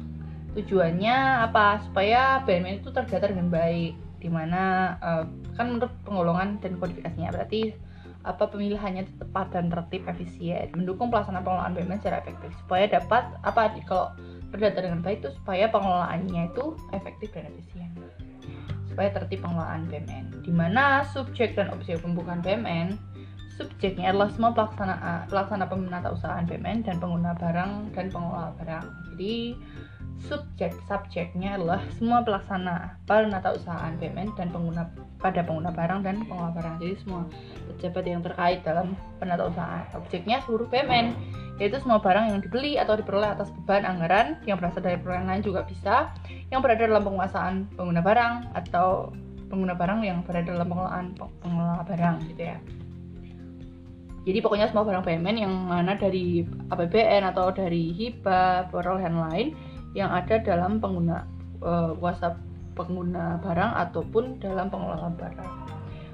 Tujuannya 0.56 1.16
apa? 1.48 1.80
Supaya 1.84 2.44
BMN 2.44 2.84
itu 2.84 2.92
terdata 2.92 3.28
dengan 3.28 3.48
baik 3.48 3.96
di 4.16 4.28
mana 4.32 4.96
uh, 5.00 5.24
kan 5.56 5.76
menurut 5.76 5.92
penggolongan 6.04 6.60
dan 6.64 6.80
kodifikasinya 6.80 7.32
berarti 7.32 7.76
apa 8.26 8.50
pemilihannya 8.50 9.06
tepat 9.22 9.54
dan 9.54 9.70
tertib 9.70 10.02
efisien 10.10 10.66
mendukung 10.74 11.14
pelaksanaan 11.14 11.46
pengelolaan 11.46 11.72
BMN 11.76 12.00
secara 12.02 12.20
efektif. 12.24 12.50
Supaya 12.64 12.84
dapat 12.90 13.24
apa 13.46 13.72
kalau 13.86 14.12
terdata 14.50 14.82
dengan 14.82 15.00
baik 15.04 15.22
itu 15.22 15.30
supaya 15.42 15.70
pengelolaannya 15.70 16.50
itu 16.50 16.74
efektif 16.90 17.30
dan 17.36 17.46
efisien. 17.54 17.90
Supaya 18.90 19.14
tertib 19.14 19.44
pengelolaan 19.44 19.86
BMN. 19.86 20.42
Di 20.42 20.52
mana 20.52 21.06
subjek 21.12 21.54
dan 21.54 21.70
objek 21.70 22.02
pembukaan 22.02 22.42
BMN, 22.42 22.98
subjeknya 23.56 24.12
adalah 24.12 24.28
semua 24.32 24.52
pelaksana 24.52 24.94
pelaksana 25.32 25.64
pemenata 25.66 26.12
usahaan 26.12 26.44
BMN 26.44 26.84
dan 26.84 26.96
pengguna 27.00 27.32
barang 27.36 27.96
dan 27.96 28.06
pengelola 28.12 28.52
barang. 28.60 28.86
Jadi 29.12 29.56
subjek 30.28 30.72
subjeknya 30.88 31.60
adalah 31.60 31.80
semua 31.96 32.24
pelaksana 32.24 32.96
penata 33.04 33.52
usahaan 33.56 33.96
BMN 34.00 34.36
dan 34.36 34.48
pengguna 34.52 34.88
pada 35.20 35.40
pengguna 35.44 35.72
barang 35.72 36.00
dan 36.04 36.24
pengelola 36.24 36.52
barang. 36.52 36.74
Jadi 36.80 36.94
semua 37.00 37.22
pejabat 37.76 38.04
yang 38.04 38.22
terkait 38.24 38.60
dalam 38.64 38.96
penata 39.16 39.48
usahaan. 39.48 39.84
Objeknya 39.96 40.40
seluruh 40.44 40.68
BMN 40.68 41.16
yaitu 41.56 41.80
semua 41.80 41.96
barang 41.96 42.28
yang 42.28 42.38
dibeli 42.44 42.76
atau 42.76 43.00
diperoleh 43.00 43.32
atas 43.32 43.48
beban 43.48 43.88
anggaran 43.88 44.36
yang 44.44 44.60
berasal 44.60 44.84
dari 44.84 45.00
perolehan 45.00 45.24
lain 45.24 45.40
juga 45.40 45.64
bisa 45.64 46.12
yang 46.52 46.60
berada 46.60 46.84
dalam 46.84 47.00
penguasaan 47.00 47.64
pengguna 47.80 48.04
barang 48.04 48.34
atau 48.52 49.08
pengguna 49.48 49.72
barang 49.72 50.04
yang 50.04 50.20
berada 50.20 50.52
dalam 50.52 50.68
pengelolaan 50.68 51.06
pengelola 51.16 51.80
barang 51.88 52.16
gitu 52.28 52.42
ya 52.52 52.60
jadi 54.26 54.42
pokoknya 54.42 54.66
semua 54.68 54.82
barang 54.82 55.06
BUMN 55.06 55.36
yang 55.38 55.54
mana 55.70 55.94
dari 55.94 56.42
APBN 56.74 57.30
atau 57.30 57.54
dari 57.54 57.94
hibah 57.94 58.66
perolehan 58.74 59.16
lain 59.22 59.54
yang 59.94 60.10
ada 60.10 60.42
dalam 60.42 60.82
pengguna 60.82 61.24
uh, 61.62 61.94
kuasa 61.96 62.34
pengguna 62.74 63.38
barang 63.40 63.72
ataupun 63.88 64.42
dalam 64.42 64.66
pengelola 64.68 65.14
barang 65.14 65.50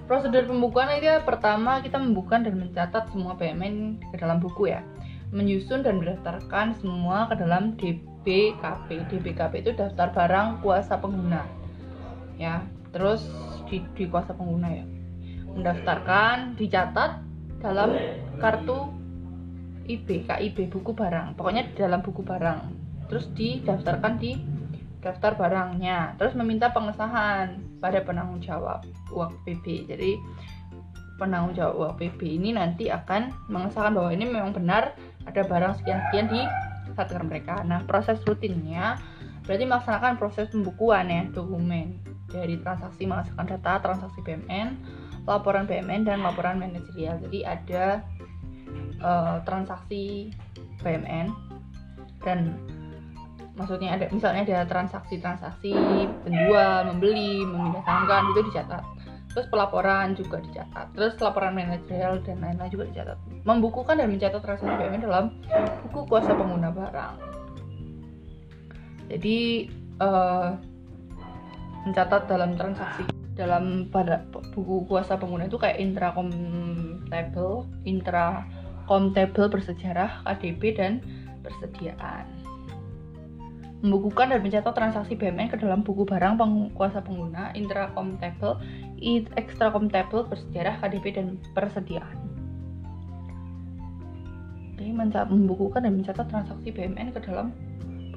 prosedur 0.04 0.44
pembukuan 0.44 0.92
itu 1.00 1.08
pertama 1.24 1.80
kita 1.80 1.96
membuka 1.96 2.36
dan 2.36 2.60
mencatat 2.60 3.08
semua 3.10 3.32
BUMN 3.34 4.04
ke 4.12 4.16
dalam 4.20 4.38
buku 4.38 4.68
ya 4.68 4.84
menyusun 5.32 5.80
dan 5.80 5.98
mendaftarkan 5.98 6.76
semua 6.78 7.26
ke 7.32 7.40
dalam 7.40 7.72
DBKP. 7.80 9.08
DBKP 9.08 9.52
itu 9.64 9.72
daftar 9.72 10.12
barang 10.12 10.60
kuasa 10.60 11.00
pengguna. 11.00 11.48
Ya, 12.36 12.68
terus 12.92 13.24
di, 13.66 13.80
di 13.96 14.04
kuasa 14.06 14.36
pengguna 14.36 14.68
ya. 14.68 14.84
Mendaftarkan, 15.56 16.60
dicatat 16.60 17.31
dalam 17.62 17.94
kartu 18.42 18.90
IB, 19.86 20.26
KIB 20.26 20.70
buku 20.70 20.92
barang. 20.94 21.38
Pokoknya 21.38 21.70
di 21.70 21.74
dalam 21.78 22.02
buku 22.02 22.22
barang. 22.22 22.58
Terus 23.10 23.30
didaftarkan 23.34 24.18
di 24.18 24.34
daftar 25.02 25.34
barangnya. 25.34 26.18
Terus 26.18 26.34
meminta 26.38 26.70
pengesahan 26.70 27.58
pada 27.82 28.02
penanggung 28.02 28.42
jawab 28.42 28.86
uang 29.10 29.34
PB. 29.46 29.90
Jadi 29.90 30.18
penanggung 31.18 31.54
jawab 31.54 31.74
uang 31.78 31.94
PB 31.98 32.20
ini 32.22 32.50
nanti 32.54 32.90
akan 32.90 33.30
mengesahkan 33.50 33.94
bahwa 33.94 34.10
ini 34.10 34.26
memang 34.26 34.54
benar 34.54 34.94
ada 35.26 35.42
barang 35.46 35.82
sekian-sekian 35.82 36.26
di 36.30 36.42
satker 36.94 37.22
mereka. 37.22 37.62
Nah, 37.62 37.82
proses 37.86 38.18
rutinnya 38.26 38.98
berarti 39.42 39.66
melaksanakan 39.66 40.22
proses 40.22 40.46
pembukuan 40.54 41.10
ya 41.10 41.26
dokumen 41.34 41.98
dari 42.30 42.58
transaksi 42.62 43.06
menghasilkan 43.06 43.46
data, 43.58 43.82
transaksi 43.82 44.22
BMN, 44.22 44.78
laporan 45.26 45.64
BMN 45.66 46.08
dan 46.08 46.18
laporan 46.22 46.58
manajerial. 46.58 47.18
Jadi 47.22 47.38
ada 47.46 48.02
uh, 49.02 49.38
transaksi 49.46 50.34
BMN 50.82 51.30
dan 52.22 52.58
maksudnya 53.54 53.94
ada 53.94 54.08
misalnya 54.10 54.42
ada 54.48 54.58
transaksi-transaksi 54.66 55.74
penjual, 56.24 56.88
membeli, 56.88 57.46
memindahkan 57.46 58.22
itu 58.34 58.40
dicatat. 58.50 58.82
Terus 59.32 59.48
pelaporan 59.48 60.12
juga 60.12 60.44
dicatat. 60.44 60.92
Terus 60.92 61.16
laporan 61.24 61.56
manajerial 61.56 62.20
dan 62.20 62.36
lain-lain 62.44 62.68
juga 62.68 62.84
dicatat. 62.92 63.18
Membukukan 63.48 63.96
dan 63.96 64.12
mencatat 64.12 64.40
transaksi 64.44 64.76
BUMN 64.76 65.02
dalam 65.08 65.24
buku 65.88 66.04
kuasa 66.04 66.36
pengguna 66.36 66.68
barang. 66.68 67.14
Jadi 69.08 69.68
uh, 70.00 70.52
mencatat 71.88 72.28
dalam 72.28 72.60
transaksi 72.60 73.21
dalam 73.42 73.90
pada 73.90 74.22
buku 74.54 74.86
kuasa 74.86 75.18
pengguna 75.18 75.50
itu 75.50 75.58
kayak 75.58 75.82
intra 75.82 76.14
table 77.10 77.66
intra 77.82 78.46
table 78.86 79.48
bersejarah 79.50 80.22
KDP 80.22 80.78
dan 80.78 80.92
persediaan 81.42 82.42
membukukan 83.82 84.30
dan 84.30 84.40
mencatat 84.46 84.74
transaksi 84.78 85.18
BMN 85.18 85.50
ke 85.50 85.58
dalam 85.58 85.82
buku 85.82 86.06
barang 86.06 86.38
kuasa 86.78 87.02
pengguna, 87.02 87.50
intracom-table, 87.58 88.62
extracom-table 89.34 90.30
bersejarah, 90.30 90.78
KDP, 90.78 91.18
dan 91.18 91.26
persediaan. 91.50 92.14
Jadi 94.78 94.90
membukukan 94.94 95.82
dan 95.82 95.98
mencatat 95.98 96.26
transaksi 96.30 96.70
BMN 96.70 97.10
ke 97.10 97.26
dalam 97.26 97.50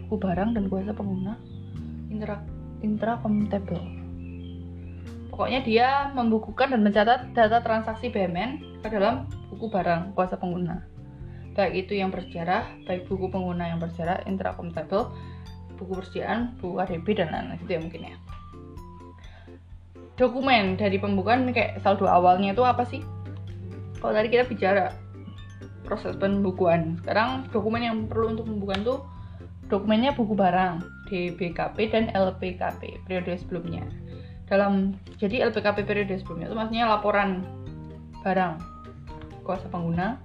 buku 0.06 0.22
barang 0.22 0.54
dan 0.54 0.70
kuasa 0.70 0.94
pengguna, 0.94 1.34
intra 2.14 2.46
intracom-table. 2.86 4.05
Pokoknya 5.36 5.68
dia 5.68 5.88
membukukan 6.16 6.72
dan 6.72 6.80
mencatat 6.80 7.36
data 7.36 7.60
transaksi 7.60 8.08
BMN 8.08 8.80
ke 8.80 8.88
dalam 8.88 9.28
buku 9.52 9.68
barang 9.68 10.16
kuasa 10.16 10.40
pengguna. 10.40 10.80
Baik 11.52 11.88
itu 11.88 12.00
yang 12.00 12.08
bersejarah, 12.08 12.72
baik 12.88 13.04
buku 13.12 13.28
pengguna 13.28 13.68
yang 13.68 13.84
bersejarah, 13.84 14.24
intracom-table, 14.32 15.12
buku 15.76 15.92
persediaan, 15.92 16.56
buku 16.64 16.80
KDP 16.80 17.20
dan 17.20 17.36
lain-lain 17.36 17.60
gitu 17.68 17.72
ya 17.76 17.80
mungkin 17.84 18.02
ya. 18.08 18.16
Dokumen 20.16 20.80
dari 20.80 21.04
pembukaan 21.04 21.52
kayak 21.52 21.84
saldo 21.84 22.08
awalnya 22.08 22.56
itu 22.56 22.64
apa 22.64 22.88
sih? 22.88 23.04
Kalau 24.00 24.16
tadi 24.16 24.32
kita 24.32 24.48
bicara 24.48 24.96
proses 25.84 26.16
pembukuan, 26.16 26.96
sekarang 27.04 27.44
dokumen 27.52 27.84
yang 27.84 28.08
perlu 28.08 28.40
untuk 28.40 28.48
pembukaan 28.48 28.88
tuh 28.88 29.04
dokumennya 29.68 30.16
buku 30.16 30.32
barang, 30.32 30.80
DBKP 31.12 31.92
dan 31.92 32.08
LPKP 32.16 33.04
periode 33.04 33.36
sebelumnya. 33.36 33.84
Dalam 34.46 34.94
jadi 35.18 35.50
LPKP 35.50 35.90
periode 35.90 36.14
sebelumnya 36.22 36.54
itu 36.54 36.58
maksudnya 36.58 36.86
laporan 36.86 37.42
barang 38.22 38.62
kuasa 39.46 39.70
pengguna 39.70 40.18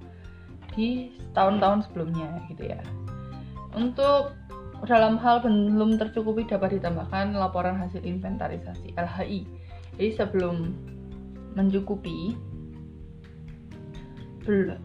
di 0.76 1.12
tahun-tahun 1.36 1.88
sebelumnya 1.88 2.40
gitu 2.48 2.68
ya. 2.68 2.80
Untuk 3.76 4.36
dalam 4.88 5.20
hal 5.20 5.44
belum 5.44 6.00
tercukupi 6.00 6.48
dapat 6.48 6.80
ditambahkan 6.80 7.36
laporan 7.36 7.76
hasil 7.76 8.00
inventarisasi 8.00 8.96
LHI. 8.96 9.44
Jadi 10.00 10.10
sebelum 10.16 10.72
mencukupi 11.52 12.36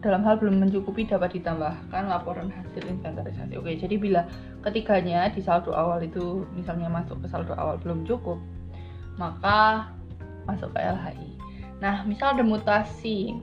dalam 0.04 0.22
hal 0.22 0.38
belum 0.38 0.62
mencukupi 0.62 1.08
dapat 1.08 1.40
ditambahkan 1.40 2.06
laporan 2.06 2.52
hasil 2.52 2.86
inventarisasi. 2.86 3.56
Oke, 3.56 3.74
jadi 3.74 3.96
bila 3.98 4.22
ketiganya 4.62 5.32
di 5.32 5.40
saldo 5.42 5.72
awal 5.74 6.04
itu 6.04 6.44
misalnya 6.54 6.86
masuk 6.86 7.18
ke 7.24 7.26
saldo 7.32 7.56
awal 7.56 7.80
belum 7.80 8.04
cukup, 8.06 8.38
maka 9.16 9.90
masuk 10.46 10.72
ke 10.72 10.80
LHI. 10.80 11.30
Nah, 11.82 12.06
misal 12.08 12.36
ada 12.38 12.44
mutasi 12.46 13.36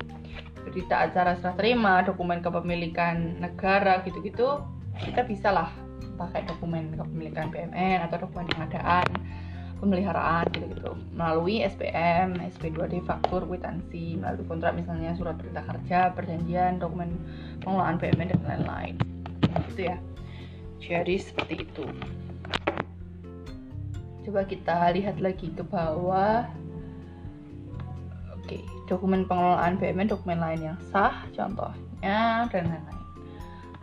berita 0.64 1.06
acara 1.06 1.36
serah 1.38 1.54
terima, 1.60 2.02
dokumen 2.02 2.40
kepemilikan 2.40 3.38
negara 3.38 4.02
gitu-gitu, 4.08 4.64
kita 4.98 5.28
bisa 5.28 5.52
lah 5.52 5.70
pakai 6.16 6.46
dokumen 6.48 6.94
kepemilikan 6.94 7.52
BMN 7.52 8.08
atau 8.08 8.24
dokumen 8.24 8.48
pengadaan 8.54 9.06
pemeliharaan 9.84 10.48
gitu-gitu 10.56 10.96
melalui 11.12 11.60
SPM, 11.60 12.40
SP2D, 12.40 13.04
faktur, 13.04 13.44
kwitansi, 13.44 14.16
melalui 14.16 14.48
kontrak 14.48 14.80
misalnya 14.80 15.12
surat 15.20 15.36
perintah 15.36 15.68
kerja, 15.68 16.16
perjanjian, 16.16 16.80
dokumen 16.80 17.12
pengelolaan 17.60 18.00
BUMN 18.00 18.32
dan 18.32 18.42
lain-lain. 18.48 18.96
Gitu 19.68 19.92
ya. 19.92 19.98
Jadi 20.80 21.20
seperti 21.20 21.68
itu. 21.68 21.84
Coba 24.24 24.48
kita 24.48 24.92
lihat 24.96 25.20
lagi 25.20 25.52
ke 25.52 25.64
bawah. 25.68 26.48
Oke, 28.40 28.64
dokumen 28.88 29.28
pengelolaan 29.28 29.76
BUMN, 29.76 30.12
dokumen 30.12 30.40
lain 30.40 30.74
yang 30.74 30.80
sah, 30.92 31.28
contohnya 31.36 32.48
dan 32.52 32.72
lain-lain. 32.72 33.03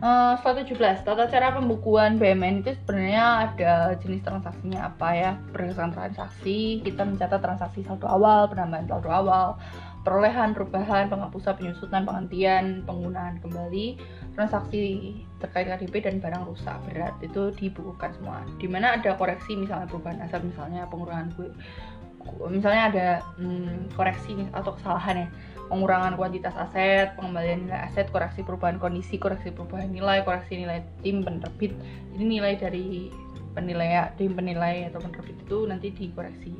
Uh, 0.01 0.33
117 0.41 1.05
tata 1.05 1.29
cara 1.29 1.53
pembukuan 1.53 2.17
BMN 2.17 2.65
itu 2.65 2.73
sebenarnya 2.73 3.45
ada 3.45 3.73
jenis 4.01 4.25
transaksinya 4.25 4.89
apa 4.89 5.09
ya? 5.13 5.31
Berdasarkan 5.53 5.93
transaksi 5.93 6.81
kita 6.81 7.05
mencatat 7.05 7.37
transaksi 7.37 7.85
saldo 7.85 8.09
awal 8.09 8.49
penambahan 8.49 8.89
saldo 8.89 9.13
awal 9.13 9.61
perolehan 10.01 10.57
perubahan 10.57 11.05
penghapusan 11.05 11.53
penyusutan 11.53 12.01
penghentian 12.01 12.81
penggunaan 12.81 13.37
kembali 13.45 14.01
transaksi 14.33 15.13
terkait 15.37 15.69
KDP 15.69 16.01
dan 16.01 16.17
barang 16.17 16.49
rusak 16.49 16.81
berat. 16.89 17.13
Itu 17.21 17.53
dibukukan 17.53 18.17
semua. 18.17 18.41
Di 18.57 18.65
mana 18.65 18.97
ada 18.97 19.13
koreksi 19.13 19.53
misalnya 19.53 19.85
perubahan 19.85 20.17
aset 20.25 20.41
misalnya 20.41 20.89
pengurangan 20.89 21.29
gue 21.37 21.53
misalnya 22.49 22.83
ada 22.89 23.07
hmm, 23.37 23.93
koreksi 23.97 24.49
atau 24.53 24.73
kesalahan 24.77 25.25
ya 25.25 25.29
pengurangan 25.71 26.19
kuantitas 26.19 26.51
aset, 26.59 27.15
pengembalian 27.15 27.63
nilai 27.63 27.87
aset, 27.87 28.11
koreksi 28.11 28.43
perubahan 28.43 28.75
kondisi, 28.75 29.15
koreksi 29.15 29.55
perubahan 29.55 29.87
nilai, 29.87 30.19
koreksi 30.27 30.59
nilai 30.59 30.83
tim 30.99 31.23
penerbit. 31.23 31.71
Jadi 32.11 32.23
nilai 32.27 32.59
dari 32.59 33.07
penilai 33.55 34.11
tim 34.19 34.35
penilai 34.35 34.91
atau 34.91 34.99
penerbit 34.99 35.39
itu 35.39 35.63
nanti 35.63 35.95
dikoreksi. 35.95 36.51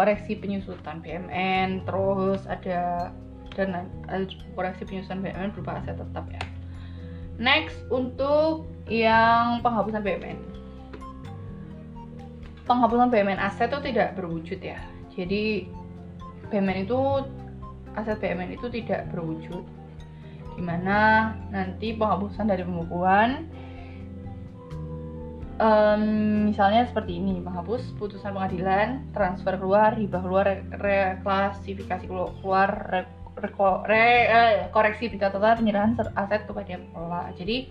Koreksi 0.00 0.32
penyusutan 0.40 1.04
BMN, 1.04 1.84
terus 1.84 2.48
ada 2.48 3.12
dan 3.52 3.84
koreksi 4.56 4.88
penyusutan 4.88 5.20
BMN 5.20 5.52
berupa 5.52 5.84
aset 5.84 6.00
tetap 6.00 6.24
ya. 6.32 6.40
Next 7.36 7.76
untuk 7.92 8.64
yang 8.88 9.60
penghapusan 9.60 10.00
BMN. 10.00 10.38
Penghapusan 12.64 13.12
BMN 13.12 13.36
aset 13.36 13.68
itu 13.68 13.92
tidak 13.92 14.16
berwujud 14.16 14.60
ya. 14.64 14.80
Jadi 15.12 15.68
BMN 16.48 16.88
itu 16.88 17.00
aset 17.98 18.18
BUMN 18.22 18.54
itu 18.54 18.66
tidak 18.70 19.10
berwujud 19.10 19.64
di 20.58 20.62
mana 20.62 21.32
nanti 21.54 21.94
penghapusan 21.94 22.50
dari 22.50 22.66
pembukuan 22.66 23.46
um, 25.62 26.02
misalnya 26.50 26.86
seperti 26.90 27.18
ini 27.18 27.38
menghapus 27.38 27.94
putusan 27.94 28.34
pengadilan 28.34 29.06
transfer 29.14 29.54
keluar 29.54 29.94
hibah 29.94 30.22
keluar 30.22 30.46
reklasifikasi 30.74 32.10
keluar 32.10 32.70
re, 32.90 33.00
re, 33.38 33.50
re, 33.86 34.06
eh, 34.26 34.52
koreksi 34.74 35.10
pencatatan 35.14 35.62
penyerahan 35.62 35.94
aset 36.18 36.42
kepada 36.46 36.74
pengelola 36.90 37.30
jadi 37.38 37.70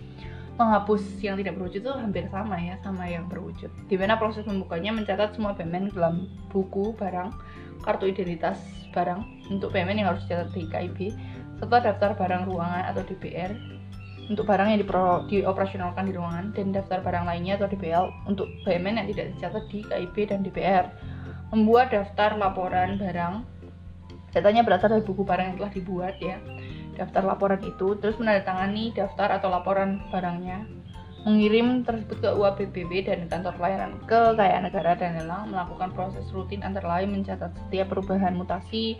menghapus 0.58 1.22
yang 1.22 1.38
tidak 1.38 1.54
berwujud 1.54 1.86
itu 1.86 1.92
hampir 1.94 2.26
sama 2.28 2.58
ya 2.58 2.74
sama 2.82 3.06
yang 3.06 3.30
berwujud. 3.30 3.70
Di 3.86 3.94
mana 3.94 4.18
proses 4.18 4.42
membukanya 4.42 4.90
mencatat 4.90 5.38
semua 5.38 5.54
BUMN 5.54 5.94
dalam 5.94 6.26
buku 6.50 6.98
barang 6.98 7.30
kartu 7.86 8.10
identitas 8.10 8.58
barang 8.90 9.22
untuk 9.54 9.70
payment 9.70 10.02
yang 10.02 10.10
harus 10.10 10.26
dicatat 10.26 10.50
di 10.50 10.66
KIB 10.66 10.98
serta 11.62 11.78
daftar 11.78 12.18
barang 12.18 12.50
ruangan 12.50 12.90
atau 12.90 13.06
DBR 13.06 13.54
untuk 14.28 14.44
barang 14.44 14.68
yang 14.68 14.78
dipro, 14.84 15.24
dioperasionalkan 15.30 16.04
di 16.04 16.12
ruangan 16.12 16.52
dan 16.52 16.74
daftar 16.74 17.00
barang 17.00 17.24
lainnya 17.24 17.56
atau 17.56 17.70
DBL 17.70 18.28
untuk 18.28 18.50
payment 18.66 19.00
yang 19.00 19.08
tidak 19.14 19.26
dicatat 19.38 19.64
di 19.72 19.78
KIB 19.86 20.16
dan 20.28 20.44
DBR 20.44 20.84
membuat 21.54 21.94
daftar 21.94 22.36
laporan 22.36 23.00
barang. 23.00 23.46
Datanya 24.36 24.60
berasal 24.60 24.92
dari 24.92 25.06
buku 25.06 25.24
barang 25.24 25.46
yang 25.54 25.56
telah 25.56 25.72
dibuat 25.72 26.14
ya 26.20 26.36
daftar 26.98 27.22
laporan 27.22 27.62
itu 27.62 27.94
terus 28.02 28.18
menandatangani 28.18 28.90
daftar 28.92 29.38
atau 29.38 29.48
laporan 29.48 30.02
barangnya 30.10 30.66
mengirim 31.26 31.82
tersebut 31.82 32.18
ke 32.24 32.30
UAPBB 32.30 32.92
dan 33.06 33.26
kantor 33.26 33.54
pelayanan 33.58 33.98
kekayaan 34.06 34.64
negara 34.66 34.94
dan 34.94 35.18
lelang 35.18 35.50
melakukan 35.50 35.90
proses 35.94 36.26
rutin 36.30 36.62
antara 36.62 36.98
lain 36.98 37.14
mencatat 37.14 37.54
setiap 37.66 37.90
perubahan 37.90 38.34
mutasi 38.38 38.98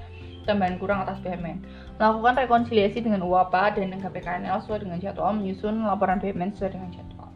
tambahan 0.49 0.81
kurang 0.81 1.05
atas 1.05 1.21
BMN 1.21 1.61
melakukan 2.01 2.35
rekonsiliasi 2.47 3.05
dengan 3.05 3.21
UAPA 3.21 3.77
dan 3.77 3.93
dengan 3.93 4.01
KPKNL 4.09 4.65
sesuai 4.65 4.81
dengan 4.87 4.99
jadwal 4.99 5.37
menyusun 5.37 5.85
laporan 5.85 6.19
BMN 6.19 6.57
sesuai 6.57 6.73
dengan 6.73 6.91
jadwal. 6.95 7.31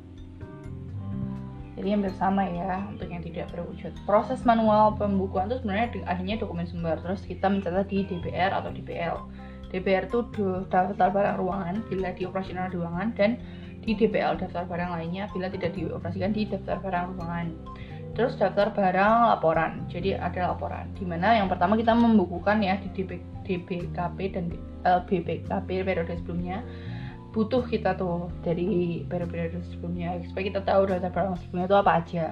Jadi 1.77 1.89
yang 1.89 2.03
bersama 2.05 2.47
ya 2.47 2.85
untuk 2.89 3.11
yang 3.11 3.25
tidak 3.27 3.51
berwujud. 3.51 3.91
Proses 4.07 4.47
manual 4.47 4.95
pembukuan 4.95 5.51
itu 5.51 5.59
sebenarnya 5.61 6.05
adanya 6.07 6.39
dokumen 6.39 6.69
sumber 6.69 6.95
terus 7.03 7.27
kita 7.27 7.51
mencatat 7.51 7.91
di 7.91 8.07
DBR 8.07 8.55
atau 8.55 8.71
DBL 8.71 9.19
DBR 9.73 10.13
itu 10.13 10.21
daftar 10.69 11.09
barang 11.09 11.37
ruangan 11.41 11.81
bila 11.89 12.13
di 12.13 12.29
ruangan 12.29 13.09
dan 13.17 13.41
di 13.83 13.99
DPL 13.99 14.39
daftar 14.39 14.69
barang 14.69 14.95
lainnya 14.95 15.27
bila 15.33 15.51
tidak 15.51 15.75
dioperasikan 15.75 16.31
di 16.31 16.47
daftar 16.47 16.79
barang 16.79 17.19
ruangan. 17.19 17.47
Terus 18.13 18.37
daftar 18.37 18.71
barang 18.77 19.33
laporan. 19.33 19.89
Jadi 19.89 20.13
ada 20.15 20.53
laporan 20.53 20.93
di 20.95 21.09
mana 21.09 21.41
yang 21.41 21.49
pertama 21.49 21.75
kita 21.75 21.97
membukukan 21.97 22.61
ya 22.61 22.77
di 22.79 22.93
DB, 22.93 23.19
DBKP 23.49 24.19
dan 24.37 24.45
LBBKP 24.85 25.69
eh, 25.73 25.83
periode 25.83 26.15
sebelumnya 26.21 26.61
butuh 27.33 27.65
kita 27.65 27.97
tuh 27.97 28.29
dari 28.45 29.01
periode-periode 29.09 29.65
sebelumnya 29.73 30.21
supaya 30.29 30.53
kita 30.53 30.61
tahu 30.69 30.85
daftar 30.85 31.11
barang 31.11 31.41
sebelumnya 31.41 31.67
itu 31.67 31.79
apa 31.81 31.93
aja. 31.97 32.25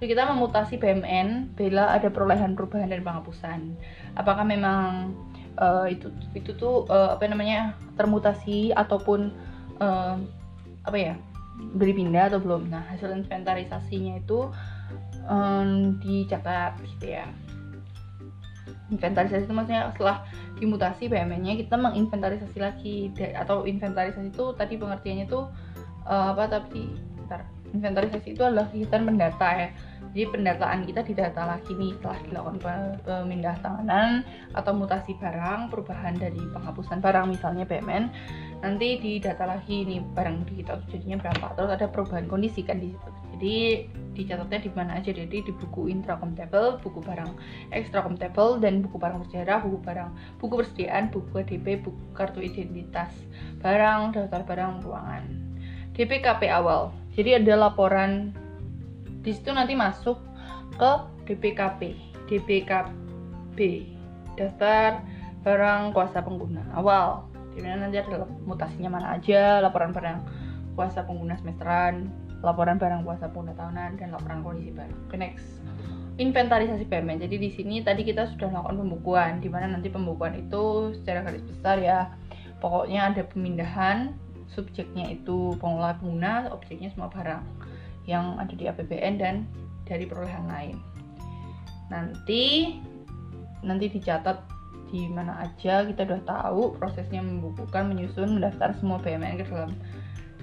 Jadi 0.00 0.06
kita 0.16 0.22
memutasi 0.32 0.74
BMN 0.80 1.52
bila 1.52 1.92
ada 1.92 2.08
perolehan 2.08 2.56
perubahan 2.56 2.88
dan 2.88 3.04
penghapusan. 3.04 3.76
Apakah 4.16 4.48
memang 4.48 5.12
uh, 5.58 5.86
itu 5.88 6.12
itu 6.36 6.52
tuh 6.56 6.84
uh, 6.88 7.16
apa 7.16 7.28
namanya 7.28 7.76
termutasi 7.96 8.72
ataupun 8.76 9.32
uh, 9.80 10.16
apa 10.84 10.96
ya 10.96 11.14
beli 11.76 11.96
pindah 11.96 12.32
atau 12.32 12.40
belum. 12.40 12.68
Nah 12.68 12.84
hasil 12.92 13.12
inventarisasinya 13.12 14.20
itu 14.20 14.52
um, 15.28 15.96
dicatat 16.00 16.76
gitu 16.96 17.16
ya. 17.16 17.26
Inventarisasi 18.92 19.50
itu 19.50 19.54
maksudnya 19.54 19.90
setelah 19.96 20.22
dimutasi 20.56 21.10
BMN-nya 21.10 21.58
kita 21.58 21.74
menginventarisasi 21.74 22.58
lagi. 22.60 22.96
Atau 23.34 23.66
inventarisasi 23.66 24.30
itu 24.30 24.54
tadi 24.54 24.78
pengertiannya 24.78 25.26
itu 25.26 25.40
uh, 26.06 26.26
apa 26.36 26.60
tapi 26.60 26.92
bentar, 27.18 27.42
inventarisasi 27.74 28.36
itu 28.36 28.42
adalah 28.46 28.70
kegiatan 28.70 29.02
mendata 29.02 29.48
ya 29.50 29.68
jadi 30.16 30.32
pendataan 30.32 30.88
kita 30.88 31.04
didata 31.04 31.44
lagi 31.44 31.76
nih 31.76 31.92
setelah 32.00 32.16
dilakukan 32.24 32.56
pemindah 33.04 33.52
tanganan 33.60 34.24
atau 34.56 34.72
mutasi 34.72 35.12
barang, 35.20 35.68
perubahan 35.68 36.16
dari 36.16 36.40
penghapusan 36.56 37.04
barang 37.04 37.36
misalnya 37.36 37.68
BMN, 37.68 38.08
nanti 38.64 38.96
didata 38.96 39.44
lagi 39.44 39.84
nih 39.84 40.00
barang 40.16 40.48
di 40.48 40.64
kita 40.64 40.80
jadinya 40.88 41.20
berapa. 41.20 41.52
Terus 41.52 41.68
ada 41.68 41.86
perubahan 41.92 42.24
kondisi 42.32 42.64
kan 42.64 42.80
di 42.80 42.96
situ. 42.96 43.10
Jadi 43.36 43.56
dicatatnya 44.16 44.64
di 44.64 44.70
mana 44.72 44.96
aja 44.96 45.12
jadi 45.12 45.36
di 45.44 45.52
buku 45.52 45.92
intracom 45.92 46.32
table, 46.32 46.80
buku 46.80 47.04
barang 47.04 47.36
extracom 47.76 48.16
table 48.16 48.56
dan 48.56 48.80
buku 48.80 48.96
barang 48.96 49.20
bersejarah, 49.20 49.68
buku 49.68 49.84
barang 49.84 50.40
buku 50.40 50.64
persediaan, 50.64 51.12
buku 51.12 51.44
DP, 51.44 51.84
buku 51.84 52.00
kartu 52.16 52.40
identitas 52.40 53.12
barang, 53.60 54.16
daftar 54.16 54.48
barang 54.48 54.80
ruangan. 54.80 55.28
DPKP 55.92 56.48
awal. 56.48 56.96
Jadi 57.12 57.36
ada 57.36 57.68
laporan 57.68 58.32
di 59.26 59.34
situ 59.34 59.50
nanti 59.50 59.74
masuk 59.74 60.22
ke 60.78 60.92
DPKP 61.26 61.98
DPKB 62.30 63.58
daftar 64.38 65.02
barang 65.42 65.90
kuasa 65.90 66.22
pengguna. 66.22 66.62
Awal. 66.78 67.26
Di 67.54 67.64
mana 67.64 67.88
nanti 67.88 67.98
ada 67.98 68.22
mutasinya 68.46 68.92
mana 68.92 69.18
aja 69.18 69.58
laporan 69.58 69.90
barang 69.90 70.18
kuasa 70.78 71.02
pengguna 71.02 71.34
semesteran 71.40 72.06
laporan 72.44 72.76
barang 72.76 73.02
kuasa 73.02 73.32
pengguna 73.32 73.56
tahunan 73.56 73.98
dan 73.98 74.14
laporan 74.14 74.46
kondisi 74.46 74.70
barang. 74.70 75.10
Oke 75.10 75.16
next. 75.18 75.46
Inventarisasi 76.22 76.86
payment. 76.86 77.18
Jadi 77.18 77.36
di 77.36 77.50
sini 77.50 77.82
tadi 77.82 78.06
kita 78.06 78.30
sudah 78.30 78.46
melakukan 78.48 78.78
pembukuan 78.78 79.32
di 79.42 79.48
mana 79.50 79.74
nanti 79.74 79.90
pembukuan 79.90 80.38
itu 80.38 80.94
secara 81.02 81.26
garis 81.26 81.42
besar 81.42 81.82
ya. 81.82 82.14
Pokoknya 82.62 83.10
ada 83.10 83.22
pemindahan 83.26 84.14
subjeknya 84.52 85.10
itu 85.12 85.58
pengelola 85.58 85.98
pengguna 85.98 86.48
objeknya 86.54 86.88
semua 86.94 87.10
barang 87.10 87.65
yang 88.06 88.38
ada 88.38 88.54
di 88.54 88.64
APBN 88.66 89.14
dan 89.18 89.46
dari 89.86 90.06
perolehan 90.06 90.46
lain. 90.46 90.76
Nanti 91.90 92.74
nanti 93.62 93.86
dicatat 93.90 94.38
di 94.90 95.10
mana 95.10 95.42
aja 95.42 95.82
kita 95.82 96.06
udah 96.06 96.22
tahu 96.22 96.62
prosesnya 96.78 97.18
membukukan, 97.18 97.90
menyusun, 97.90 98.38
mendaftar 98.38 98.70
semua 98.78 99.02
BMN 99.02 99.42
ke 99.42 99.44
dalam 99.50 99.74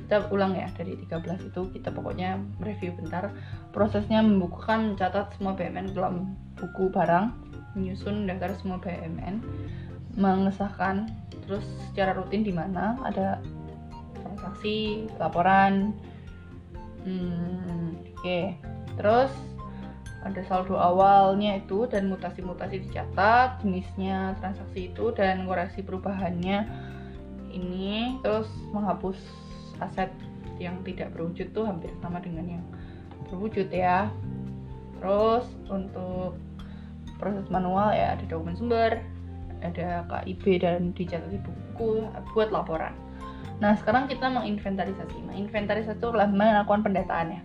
kita 0.03 0.27
ulang 0.35 0.51
ya 0.51 0.67
dari 0.75 0.99
13 0.99 1.47
itu 1.47 1.61
kita 1.71 1.89
pokoknya 1.89 2.35
review 2.59 2.91
bentar 2.99 3.31
prosesnya 3.71 4.19
membukukan 4.19 4.93
mencatat 4.93 5.31
semua 5.39 5.55
BMN 5.55 5.95
dalam 5.95 6.35
buku 6.59 6.91
barang 6.91 7.31
menyusun 7.73 8.27
mendaftar 8.27 8.51
semua 8.59 8.77
BMN 8.83 9.39
mengesahkan 10.19 11.09
terus 11.47 11.65
secara 11.89 12.13
rutin 12.19 12.43
di 12.43 12.53
mana 12.53 12.99
ada 13.07 13.39
transaksi 14.21 15.07
laporan 15.17 15.95
hmm, 17.03 17.87
oke. 17.99 18.19
Okay. 18.19 18.57
terus 18.99 19.31
ada 20.23 20.39
saldo 20.47 20.79
awalnya 20.79 21.59
itu 21.59 21.83
dan 21.91 22.07
mutasi-mutasi 22.07 22.79
dicatat 22.87 23.59
jenisnya 23.59 24.39
transaksi 24.39 24.87
itu 24.87 25.11
dan 25.11 25.43
koreksi 25.43 25.83
perubahannya. 25.83 26.63
Ini 27.51 28.23
terus 28.23 28.47
menghapus 28.71 29.19
aset 29.83 30.09
yang 30.63 30.79
tidak 30.87 31.11
berwujud 31.11 31.51
tuh 31.51 31.67
hampir 31.67 31.91
sama 31.99 32.23
dengan 32.23 32.57
yang 32.57 32.63
berwujud 33.27 33.67
ya. 33.67 34.07
Terus 35.03 35.43
untuk 35.67 36.39
proses 37.19 37.43
manual 37.51 37.91
ya 37.91 38.15
ada 38.15 38.23
dokumen 38.27 38.55
sumber 38.55 39.03
ada 39.63 40.03
KIB 40.11 40.59
dan 40.59 40.91
dicatat 40.91 41.31
di 41.31 41.39
buku 41.39 42.03
buat 42.35 42.51
laporan 42.51 42.91
nah 43.61 43.77
sekarang 43.77 44.09
kita 44.09 44.29
menginventarisasi. 44.29 45.17
Menginventarisasi 45.29 45.99
itu 45.99 46.07
adalah 46.09 46.29
melakukan 46.29 46.81
pendataan 46.81 47.27
ya 47.37 47.41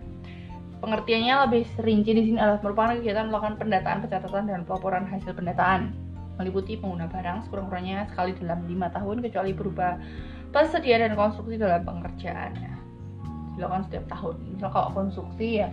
Pengertiannya 0.79 1.35
lebih 1.43 1.63
rinci 1.83 2.11
di 2.15 2.21
sini 2.31 2.37
adalah 2.39 2.63
merupakan 2.63 2.95
kegiatan 2.95 3.27
melakukan 3.27 3.55
pendataan, 3.59 3.99
pencatatan, 3.99 4.43
dan 4.47 4.63
pelaporan 4.63 5.03
hasil 5.11 5.35
pendataan. 5.35 5.91
Meliputi 6.39 6.79
pengguna 6.79 7.11
barang 7.11 7.43
sekurang-kurangnya 7.43 8.07
sekali 8.07 8.31
dalam 8.39 8.63
lima 8.63 8.87
tahun 8.87 9.19
kecuali 9.19 9.51
berubah 9.51 9.99
tersedia 10.55 11.03
dan 11.03 11.19
konstruksi 11.19 11.59
dalam 11.59 11.83
pengerjaannya 11.83 12.71
dilakukan 13.59 13.83
setiap 13.91 14.07
tahun. 14.07 14.35
Misal 14.55 14.71
kalau 14.71 14.89
konstruksi 14.95 15.67
ya 15.67 15.69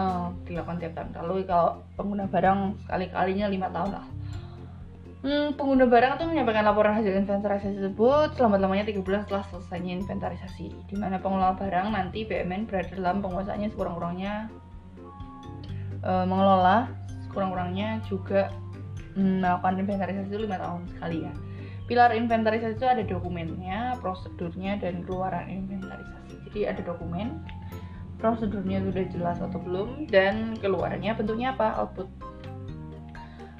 uh, 0.00 0.32
dilakukan 0.48 0.80
tiap 0.80 0.96
tahun. 0.96 1.10
Kalau 1.12 1.36
kalau 1.44 1.68
pengguna 2.00 2.24
barang 2.24 2.80
sekali 2.88 3.12
kalinya 3.12 3.52
lima 3.52 3.68
tahun 3.68 4.00
lah 4.00 4.06
Hmm, 5.22 5.54
pengguna 5.54 5.86
barang 5.86 6.18
itu 6.18 6.24
menyampaikan 6.26 6.66
laporan 6.66 6.98
hasil 6.98 7.14
inventarisasi 7.14 7.78
tersebut 7.78 8.34
selama-lamanya 8.34 8.90
tiga 8.90 9.06
bulan 9.06 9.22
setelah 9.22 9.46
selesainya 9.54 10.02
inventarisasi. 10.02 10.74
Di 10.90 10.96
mana 10.98 11.22
pengelola 11.22 11.54
barang 11.54 11.94
nanti 11.94 12.26
BMN 12.26 12.66
berada 12.66 12.90
dalam 12.98 13.22
penguasaannya 13.22 13.70
sekurang-kurangnya 13.70 14.50
e, 16.02 16.12
mengelola 16.26 16.90
sekurang-kurangnya 17.30 18.02
juga 18.10 18.50
mm, 19.14 19.46
melakukan 19.46 19.74
inventarisasi 19.86 20.26
itu 20.26 20.42
lima 20.42 20.58
tahun 20.58 20.90
sekali 20.90 21.18
ya. 21.22 21.32
Pilar 21.86 22.10
inventarisasi 22.18 22.82
itu 22.82 22.86
ada 22.90 23.02
dokumennya, 23.06 23.94
prosedurnya, 24.02 24.82
dan 24.82 25.06
keluaran 25.06 25.46
inventarisasi. 25.46 26.50
Jadi 26.50 26.60
ada 26.66 26.82
dokumen, 26.82 27.46
prosedurnya 28.18 28.82
sudah 28.90 29.04
jelas 29.14 29.38
atau 29.38 29.62
belum, 29.62 30.10
dan 30.10 30.58
keluarannya 30.58 31.14
bentuknya 31.14 31.54
apa, 31.54 31.78
output 31.78 32.10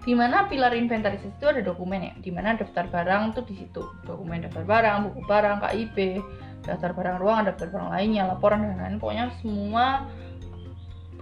di 0.02 0.12
mana 0.18 0.50
pilar 0.50 0.74
inventarisasi 0.74 1.38
itu 1.38 1.46
ada 1.46 1.62
dokumen 1.62 2.02
ya, 2.02 2.14
di 2.18 2.34
mana 2.34 2.58
daftar 2.58 2.90
barang 2.90 3.38
tuh 3.38 3.46
di 3.46 3.54
situ, 3.54 3.82
dokumen 4.02 4.42
daftar 4.42 4.66
barang, 4.66 4.96
buku 5.06 5.20
barang, 5.30 5.56
KIP, 5.62 5.96
daftar 6.66 6.90
barang 6.90 7.16
ruang, 7.22 7.46
daftar 7.46 7.70
barang 7.70 7.90
lainnya, 7.94 8.26
laporan 8.26 8.66
dan 8.66 8.74
lain-lain, 8.78 8.98
pokoknya 8.98 9.26
semua 9.38 10.10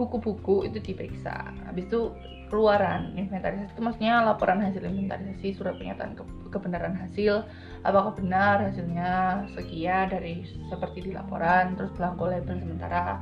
buku-buku 0.00 0.64
itu 0.64 0.80
diperiksa. 0.80 1.52
Habis 1.68 1.92
itu 1.92 2.08
keluaran 2.48 3.14
inventarisasi 3.14 3.76
itu 3.76 3.82
maksudnya 3.84 4.24
laporan 4.24 4.64
hasil 4.64 4.82
inventarisasi, 4.82 5.54
surat 5.54 5.76
pernyataan 5.76 6.16
ke 6.16 6.24
kebenaran 6.48 6.96
hasil, 6.96 7.44
apakah 7.84 8.16
benar 8.16 8.64
hasilnya 8.64 9.44
sekian 9.54 10.08
dari 10.08 10.42
seperti 10.72 11.04
di 11.04 11.10
laporan, 11.12 11.76
terus 11.76 11.92
belangko 11.94 12.32
label 12.32 12.56
sementara 12.58 13.20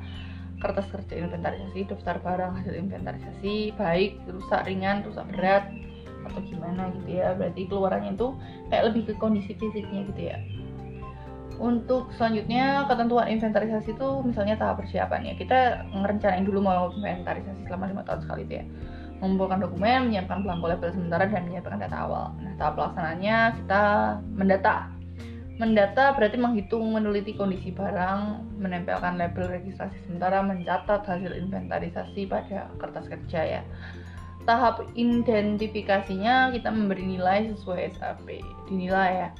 kertas 0.58 0.86
kerja 0.90 1.14
inventarisasi, 1.22 1.86
daftar 1.86 2.18
barang 2.18 2.52
hasil 2.62 2.74
inventarisasi, 2.74 3.74
baik 3.78 4.18
rusak 4.26 4.66
ringan, 4.66 5.06
rusak 5.06 5.26
berat 5.34 5.70
atau 6.26 6.40
gimana 6.44 6.90
gitu 6.98 7.22
ya. 7.22 7.34
Berarti 7.38 7.62
keluarannya 7.70 8.18
itu 8.18 8.28
kayak 8.68 8.84
lebih 8.90 9.02
ke 9.08 9.12
kondisi 9.22 9.54
fisiknya 9.54 10.06
gitu 10.10 10.22
ya. 10.34 10.38
Untuk 11.58 12.14
selanjutnya 12.14 12.86
ketentuan 12.86 13.26
inventarisasi 13.34 13.98
itu 13.98 14.08
misalnya 14.22 14.54
tahap 14.58 14.82
persiapan 14.82 15.30
ya. 15.30 15.34
Kita 15.34 15.58
ngerencanain 15.90 16.46
dulu 16.46 16.62
mau 16.62 16.90
inventarisasi 16.94 17.66
selama 17.66 17.90
lima 17.90 18.02
tahun 18.06 18.20
sekali 18.26 18.42
itu 18.46 18.54
ya. 18.62 18.64
Mengumpulkan 19.18 19.58
dokumen, 19.66 20.10
menyiapkan 20.10 20.46
belangko 20.46 20.70
label 20.70 20.94
sementara 20.94 21.26
dan 21.26 21.50
menyiapkan 21.50 21.82
data 21.82 21.98
awal. 22.06 22.26
Nah, 22.38 22.54
tahap 22.54 22.78
pelaksanaannya 22.78 23.38
kita 23.62 23.82
mendata 24.30 24.97
Mendata 25.58 26.14
berarti 26.14 26.38
menghitung, 26.38 26.94
meneliti 26.94 27.34
kondisi 27.34 27.74
barang, 27.74 28.46
menempelkan 28.62 29.18
label 29.18 29.50
registrasi 29.50 29.98
sementara, 30.06 30.38
mencatat 30.38 31.02
hasil 31.02 31.34
inventarisasi 31.34 32.30
pada 32.30 32.70
kertas 32.78 33.10
kerja 33.10 33.58
ya. 33.58 33.62
Tahap 34.46 34.86
identifikasinya 34.94 36.54
kita 36.54 36.70
memberi 36.70 37.18
nilai 37.18 37.50
sesuai 37.58 37.90
SAP, 37.90 38.38
dinilai 38.70 39.26
ya. 39.26 39.30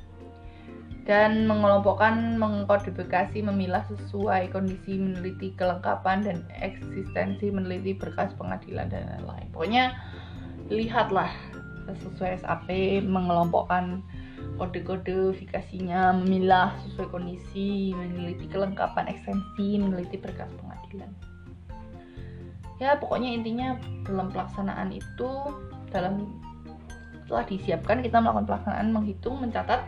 Dan 1.07 1.47
mengelompokkan, 1.47 2.37
mengkodifikasi, 2.37 3.39
memilah 3.41 3.87
sesuai 3.87 4.51
kondisi, 4.51 4.99
meneliti 4.99 5.55
kelengkapan 5.55 6.27
dan 6.27 6.39
eksistensi, 6.61 7.49
meneliti 7.49 7.95
berkas 7.95 8.35
pengadilan 8.37 8.91
dan 8.91 9.07
lain-lain. 9.07 9.49
Pokoknya 9.55 9.95
lihatlah 10.69 11.31
sesuai 11.89 12.45
SAP, 12.45 12.69
mengelompokkan 13.07 14.05
kode-kode 14.59 15.39
fikasinya, 15.39 16.13
memilah 16.19 16.75
sesuai 16.85 17.09
kondisi, 17.15 17.95
meneliti 17.95 18.51
kelengkapan 18.51 19.07
ekstensi, 19.07 19.79
meneliti 19.79 20.19
berkas 20.19 20.51
pengadilan. 20.59 21.11
Ya, 22.83 22.99
pokoknya 22.99 23.35
intinya 23.35 23.79
dalam 24.07 24.31
pelaksanaan 24.35 24.91
itu 24.91 25.31
dalam 25.95 26.27
setelah 27.25 27.45
disiapkan 27.47 28.03
kita 28.03 28.19
melakukan 28.19 28.47
pelaksanaan 28.47 28.89
menghitung, 28.91 29.39
mencatat 29.39 29.87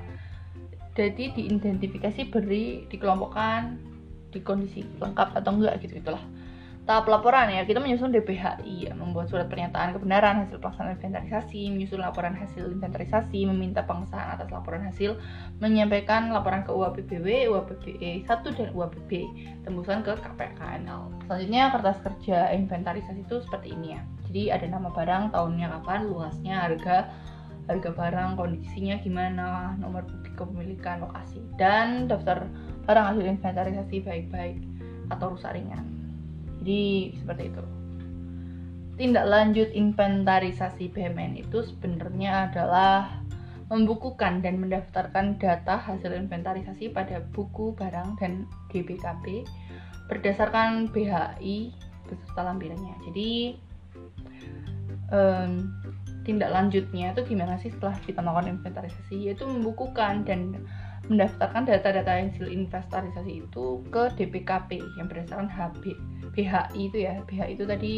jadi 0.94 1.32
diidentifikasi 1.32 2.28
beri 2.28 2.84
dikelompokkan 2.90 3.78
di 4.30 4.38
kondisi 4.42 4.86
lengkap 4.98 5.38
atau 5.38 5.50
enggak 5.54 5.82
gitu 5.82 5.98
itulah 6.02 6.22
Tahap 6.90 7.06
laporan 7.06 7.46
ya, 7.54 7.62
kita 7.62 7.78
menyusun 7.78 8.10
DPHI 8.10 8.90
ya, 8.90 8.98
membuat 8.98 9.30
surat 9.30 9.46
pernyataan 9.46 9.94
kebenaran 9.94 10.42
hasil 10.42 10.58
pelaksanaan 10.58 10.98
inventarisasi, 10.98 11.70
menyusun 11.70 12.02
laporan 12.02 12.34
hasil 12.34 12.66
inventarisasi, 12.66 13.46
meminta 13.46 13.86
pengesahan 13.86 14.34
atas 14.34 14.50
laporan 14.50 14.82
hasil, 14.82 15.14
menyampaikan 15.62 16.34
laporan 16.34 16.66
ke 16.66 16.74
UAPBW, 16.74 17.46
UAPBE 17.46 18.26
1 18.26 18.58
dan 18.58 18.68
UAPB, 18.74 19.10
tembusan 19.62 20.02
ke 20.02 20.18
KPKNL. 20.18 21.30
Selanjutnya 21.30 21.70
kertas 21.70 22.02
kerja 22.02 22.50
inventarisasi 22.58 23.22
itu 23.22 23.38
seperti 23.38 23.70
ini 23.70 23.94
ya. 23.94 24.02
Jadi 24.26 24.42
ada 24.50 24.66
nama 24.66 24.90
barang, 24.90 25.30
tahunnya 25.30 25.70
kapan, 25.70 26.10
luasnya, 26.10 26.58
harga, 26.58 27.06
harga 27.70 27.90
barang, 27.94 28.34
kondisinya 28.34 28.98
gimana, 28.98 29.78
nomor 29.78 30.02
bukti 30.10 30.34
kepemilikan, 30.34 31.06
lokasi, 31.06 31.38
dan 31.54 32.10
daftar 32.10 32.50
barang 32.82 33.14
hasil 33.14 33.30
inventarisasi 33.38 34.02
baik-baik 34.02 34.58
atau 35.14 35.38
rusak 35.38 35.54
ringan 35.54 35.99
jadi 36.60 37.16
seperti 37.18 37.42
itu 37.50 37.62
tindak 39.00 39.24
lanjut 39.32 39.68
inventarisasi 39.72 40.92
BMN 40.92 41.40
itu 41.40 41.64
sebenarnya 41.64 42.52
adalah 42.52 43.24
membukukan 43.72 44.42
dan 44.42 44.58
mendaftarkan 44.60 45.38
data 45.40 45.78
hasil 45.78 46.10
inventarisasi 46.10 46.92
pada 46.92 47.22
buku 47.32 47.72
barang 47.78 48.18
dan 48.20 48.44
GBKB 48.68 49.46
berdasarkan 50.10 50.90
BHI 50.90 51.70
beserta 52.10 52.42
lampirannya. 52.42 52.98
Jadi 53.06 53.54
um, 55.14 55.70
tindak 56.26 56.50
lanjutnya 56.50 57.14
itu 57.14 57.22
gimana 57.30 57.56
sih 57.62 57.70
setelah 57.70 57.94
kita 58.02 58.18
melakukan 58.20 58.58
inventarisasi 58.58 59.30
yaitu 59.30 59.46
membukukan 59.46 60.26
dan 60.26 60.58
mendaftarkan 61.10 61.66
data-data 61.66 62.22
hasil 62.22 62.46
inventarisasi 62.46 63.42
itu 63.42 63.82
ke 63.90 64.14
DPKP 64.14 64.78
yang 64.94 65.10
berdasarkan 65.10 65.50
HB 65.50 65.82
BHI 66.30 66.80
itu 66.86 66.98
ya. 67.02 67.18
BHI 67.26 67.58
itu 67.58 67.64
tadi 67.66 67.94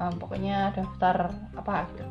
um, 0.00 0.14
pokoknya 0.16 0.72
daftar 0.72 1.28
apa 1.54 1.84
gitu 1.92 2.06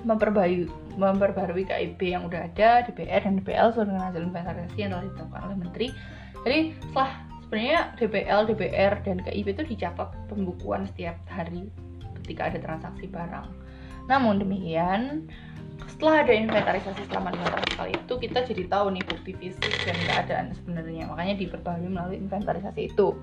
memperbarui 0.00 1.68
KIB 1.68 2.00
yang 2.00 2.24
udah 2.24 2.48
ada 2.48 2.88
DPR 2.88 3.20
dan 3.20 3.36
DPL 3.36 3.68
sesuai 3.68 3.92
dengan 3.92 4.04
hasil 4.08 4.22
inventarisasi 4.32 4.78
yang 4.80 4.90
telah 4.96 5.04
ditetapkan 5.04 5.40
oleh 5.44 5.58
menteri. 5.60 5.86
Jadi 6.40 6.58
setelah 6.88 7.10
sebenarnya 7.44 7.80
DPL 8.00 8.40
DPR 8.48 8.92
dan 9.04 9.16
KIB 9.20 9.46
itu 9.52 9.62
dicatat 9.76 10.08
pembukuan 10.32 10.88
setiap 10.88 11.20
hari 11.28 11.68
ketika 12.24 12.48
ada 12.48 12.58
transaksi 12.64 13.04
barang. 13.12 13.52
Namun 14.08 14.40
demikian 14.40 15.28
setelah 15.88 16.24
ada 16.24 16.32
inventarisasi 16.32 17.02
selama 17.08 17.32
lima 17.36 17.46
tahun 17.52 17.66
sekali 17.72 17.90
itu 17.96 18.14
kita 18.28 18.38
jadi 18.48 18.62
tahu 18.72 18.86
nih 18.96 19.04
bukti 19.04 19.32
fisik 19.36 19.74
dan 19.84 19.96
keadaan 20.08 20.46
sebenarnya. 20.56 21.04
Makanya 21.08 21.34
diperbarui 21.40 21.88
melalui 21.88 22.16
inventarisasi 22.20 22.92
itu. 22.92 23.16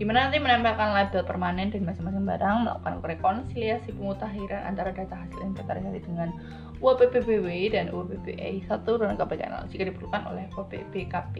Di 0.00 0.08
mana 0.08 0.26
nanti 0.30 0.40
menempelkan 0.40 0.96
label 0.96 1.22
permanen 1.28 1.68
dan 1.68 1.84
masing-masing 1.84 2.24
barang 2.24 2.56
melakukan 2.64 2.94
rekonsiliasi 3.04 3.92
pemutakhiran 3.92 4.64
antara 4.64 4.96
data 4.96 5.12
hasil 5.12 5.38
inventarisasi 5.44 6.00
dengan 6.06 6.32
UAPPBW 6.80 7.46
dan 7.76 7.92
UAPBE 7.92 8.64
1 8.64 8.72
dan 8.72 9.14
KPKNL 9.20 9.68
jika 9.68 9.84
diperlukan 9.92 10.22
oleh 10.32 10.48
UAPBKP 10.56 11.34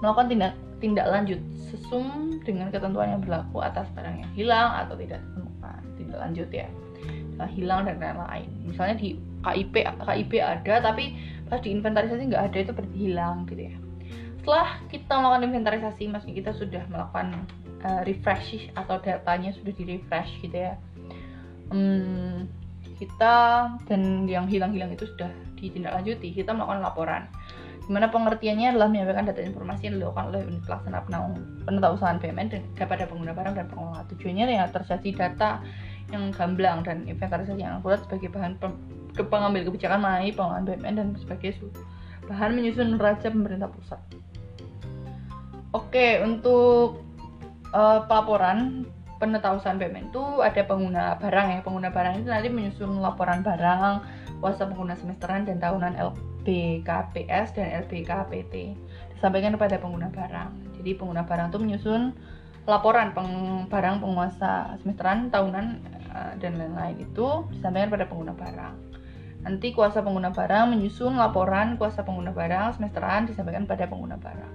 melakukan 0.00 0.26
tindak 0.32 0.52
tindak 0.80 1.06
lanjut 1.12 1.40
sesum 1.68 2.40
dengan 2.40 2.72
ketentuan 2.72 3.12
yang 3.12 3.20
berlaku 3.20 3.60
atas 3.60 3.84
barang 3.92 4.16
yang 4.24 4.32
hilang 4.32 4.72
atau 4.80 4.96
tidak 4.96 5.20
ditemukan. 5.20 5.80
Tindak 6.00 6.18
lanjut 6.24 6.48
ya. 6.48 6.66
Hilang 7.52 7.88
dan 7.88 7.96
lain-lain. 8.00 8.48
Misalnya 8.64 8.96
di 9.00 9.16
KIP 9.40 9.74
KIP 9.84 10.32
ada 10.40 10.74
tapi 10.84 11.16
pas 11.50 11.58
di 11.58 11.74
inventarisasi 11.74 12.30
nggak 12.30 12.44
ada 12.52 12.58
itu 12.62 12.72
berarti 12.72 12.96
hilang 12.96 13.36
gitu 13.50 13.62
ya. 13.72 13.76
Setelah 14.40 14.68
kita 14.88 15.12
melakukan 15.20 15.44
inventarisasi 15.52 16.02
maksudnya 16.08 16.36
kita 16.40 16.52
sudah 16.56 16.82
melakukan 16.88 17.26
uh, 17.84 18.00
refresh 18.06 18.70
atau 18.76 18.96
datanya 19.02 19.52
sudah 19.52 19.72
di 19.74 19.84
refresh 19.84 20.30
gitu 20.40 20.56
ya. 20.56 20.74
Hmm, 21.70 22.48
kita 23.00 23.34
dan 23.88 24.28
yang 24.28 24.44
hilang-hilang 24.44 24.92
itu 24.92 25.08
sudah 25.08 25.32
ditindaklanjuti 25.56 26.36
kita 26.36 26.52
melakukan 26.52 26.80
laporan. 26.84 27.22
Di 27.80 27.90
mana 27.90 28.06
pengertiannya 28.06 28.70
adalah 28.76 28.86
menyampaikan 28.86 29.26
data 29.26 29.42
informasi 29.42 29.90
yang 29.90 29.94
dilakukan 29.98 30.24
oleh 30.30 30.40
unit 30.46 30.62
pelaksana 30.62 31.02
penetausahaan 31.66 32.22
BUMN 32.22 32.48
kepada 32.78 33.10
pengguna 33.10 33.34
barang 33.34 33.54
dan 33.58 33.66
pengelola. 33.66 34.06
Tujuannya 34.14 34.46
ya 34.46 34.70
terjadi 34.70 35.10
data 35.16 35.58
yang 36.14 36.30
gamblang 36.30 36.86
dan 36.86 37.02
inventarisasi 37.10 37.58
yang 37.58 37.82
akurat 37.82 37.98
sebagai 38.06 38.30
bahan 38.30 38.62
pengambil 39.16 39.66
kebijakan 39.66 40.02
mengenai 40.02 40.30
pengelolaan 40.34 40.64
BUMN 40.66 40.94
dan 40.94 41.08
sebagai 41.18 41.56
bahan 42.30 42.54
menyusun 42.54 42.94
neraca 42.94 43.26
pemerintah 43.26 43.70
pusat. 43.70 44.00
Oke, 45.70 46.18
untuk 46.22 47.02
uh, 47.74 48.02
pelaporan 48.06 48.86
penetausan 49.22 49.76
BUMN 49.76 50.10
itu 50.10 50.24
ada 50.42 50.62
pengguna 50.64 51.18
barang 51.20 51.46
ya. 51.54 51.60
Pengguna 51.62 51.88
barang 51.92 52.22
itu 52.22 52.28
nanti 52.30 52.48
menyusun 52.50 52.98
laporan 52.98 53.42
barang, 53.42 54.02
kuasa 54.40 54.66
pengguna 54.66 54.96
semesteran 54.96 55.46
dan 55.46 55.60
tahunan 55.60 55.94
LBKPS 55.94 57.54
dan 57.54 57.86
LBKPT 57.86 58.74
disampaikan 59.14 59.54
kepada 59.54 59.76
pengguna 59.76 60.08
barang. 60.08 60.80
Jadi 60.80 60.90
pengguna 60.96 61.22
barang 61.28 61.52
itu 61.52 61.58
menyusun 61.60 62.02
laporan 62.64 63.12
peng, 63.12 63.66
barang 63.68 64.00
penguasa 64.00 64.74
semesteran, 64.80 65.28
tahunan 65.28 65.66
uh, 66.12 66.32
dan 66.40 66.56
lain-lain 66.56 66.96
itu 67.04 67.44
disampaikan 67.52 67.92
pada 67.92 68.08
pengguna 68.08 68.32
barang. 68.32 68.89
Nanti 69.40 69.72
kuasa 69.72 70.04
pengguna 70.04 70.30
barang 70.36 70.76
menyusun 70.76 71.16
laporan 71.16 71.80
kuasa 71.80 72.04
pengguna 72.04 72.32
barang 72.32 72.76
semesteran 72.76 73.24
disampaikan 73.24 73.64
pada 73.64 73.88
pengguna 73.88 74.20
barang. 74.20 74.52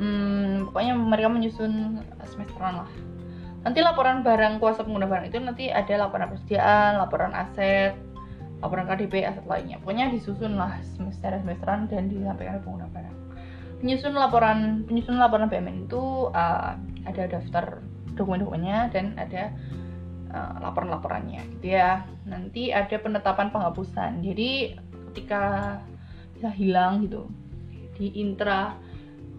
Hmm, 0.00 0.72
pokoknya 0.72 0.94
mereka 0.96 1.28
menyusun 1.28 2.00
semesteran 2.24 2.82
lah. 2.82 2.90
Nanti 3.62 3.78
laporan 3.84 4.24
barang 4.26 4.58
kuasa 4.58 4.82
pengguna 4.82 5.06
barang 5.06 5.30
itu 5.30 5.38
nanti 5.38 5.70
ada 5.70 6.08
laporan 6.08 6.32
persediaan, 6.32 6.98
laporan 6.98 7.30
aset, 7.36 7.94
laporan 8.64 8.88
KDP, 8.88 9.22
aset 9.28 9.44
lainnya. 9.46 9.78
Pokoknya 9.84 10.10
disusun 10.10 10.56
lah 10.58 10.80
semester 10.96 11.36
semesteran 11.38 11.86
dan 11.86 12.08
disampaikan 12.08 12.58
pada 12.58 12.64
pengguna 12.64 12.86
barang. 12.90 13.16
Penyusun 13.84 14.14
laporan 14.14 14.86
penyusun 14.88 15.18
laporan 15.20 15.50
BMN 15.50 15.90
itu 15.90 16.30
uh, 16.30 16.74
ada 17.06 17.22
daftar 17.26 17.82
dokumen-dokumennya 18.14 18.94
dan 18.94 19.18
ada 19.18 19.50
uh, 20.30 20.54
laporan-laporannya 20.62 21.42
gitu 21.58 21.76
ya 21.76 22.06
nanti 22.32 22.72
ada 22.72 22.96
penetapan 22.96 23.52
penghapusan. 23.52 24.24
Jadi 24.24 24.72
ketika 25.12 25.76
bisa 26.32 26.48
hilang 26.48 27.04
gitu 27.04 27.28
di 28.00 28.08
intra 28.16 28.74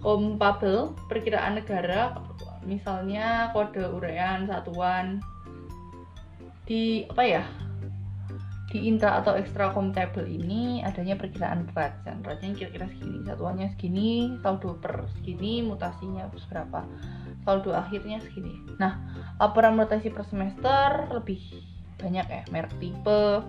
kompabel 0.06 0.94
perkiraan 1.10 1.58
negara 1.58 2.16
misalnya 2.64 3.52
kode 3.52 3.82
uraian 3.82 4.46
satuan 4.48 5.20
di 6.64 7.04
apa 7.12 7.24
ya 7.26 7.44
di 8.72 8.90
intra 8.90 9.20
atau 9.22 9.36
extra 9.38 9.70
comptable 9.70 10.26
ini 10.26 10.82
adanya 10.82 11.14
perkiraan 11.20 11.68
raja 11.76 12.16
rajanya 12.24 12.56
kira-kira 12.56 12.88
segini 12.96 13.18
satuannya 13.28 13.68
segini 13.76 14.10
saldo 14.42 14.80
per 14.80 15.06
segini 15.20 15.62
mutasinya 15.62 16.26
berapa 16.32 16.82
saldo 17.44 17.76
akhirnya 17.76 18.24
segini. 18.24 18.56
Nah 18.80 18.98
laporan 19.38 19.76
rotasi 19.76 20.10
per 20.10 20.24
semester 20.26 21.12
lebih 21.12 21.44
banyak 22.04 22.26
ya 22.28 22.44
merek 22.52 22.76
tipe 22.84 23.42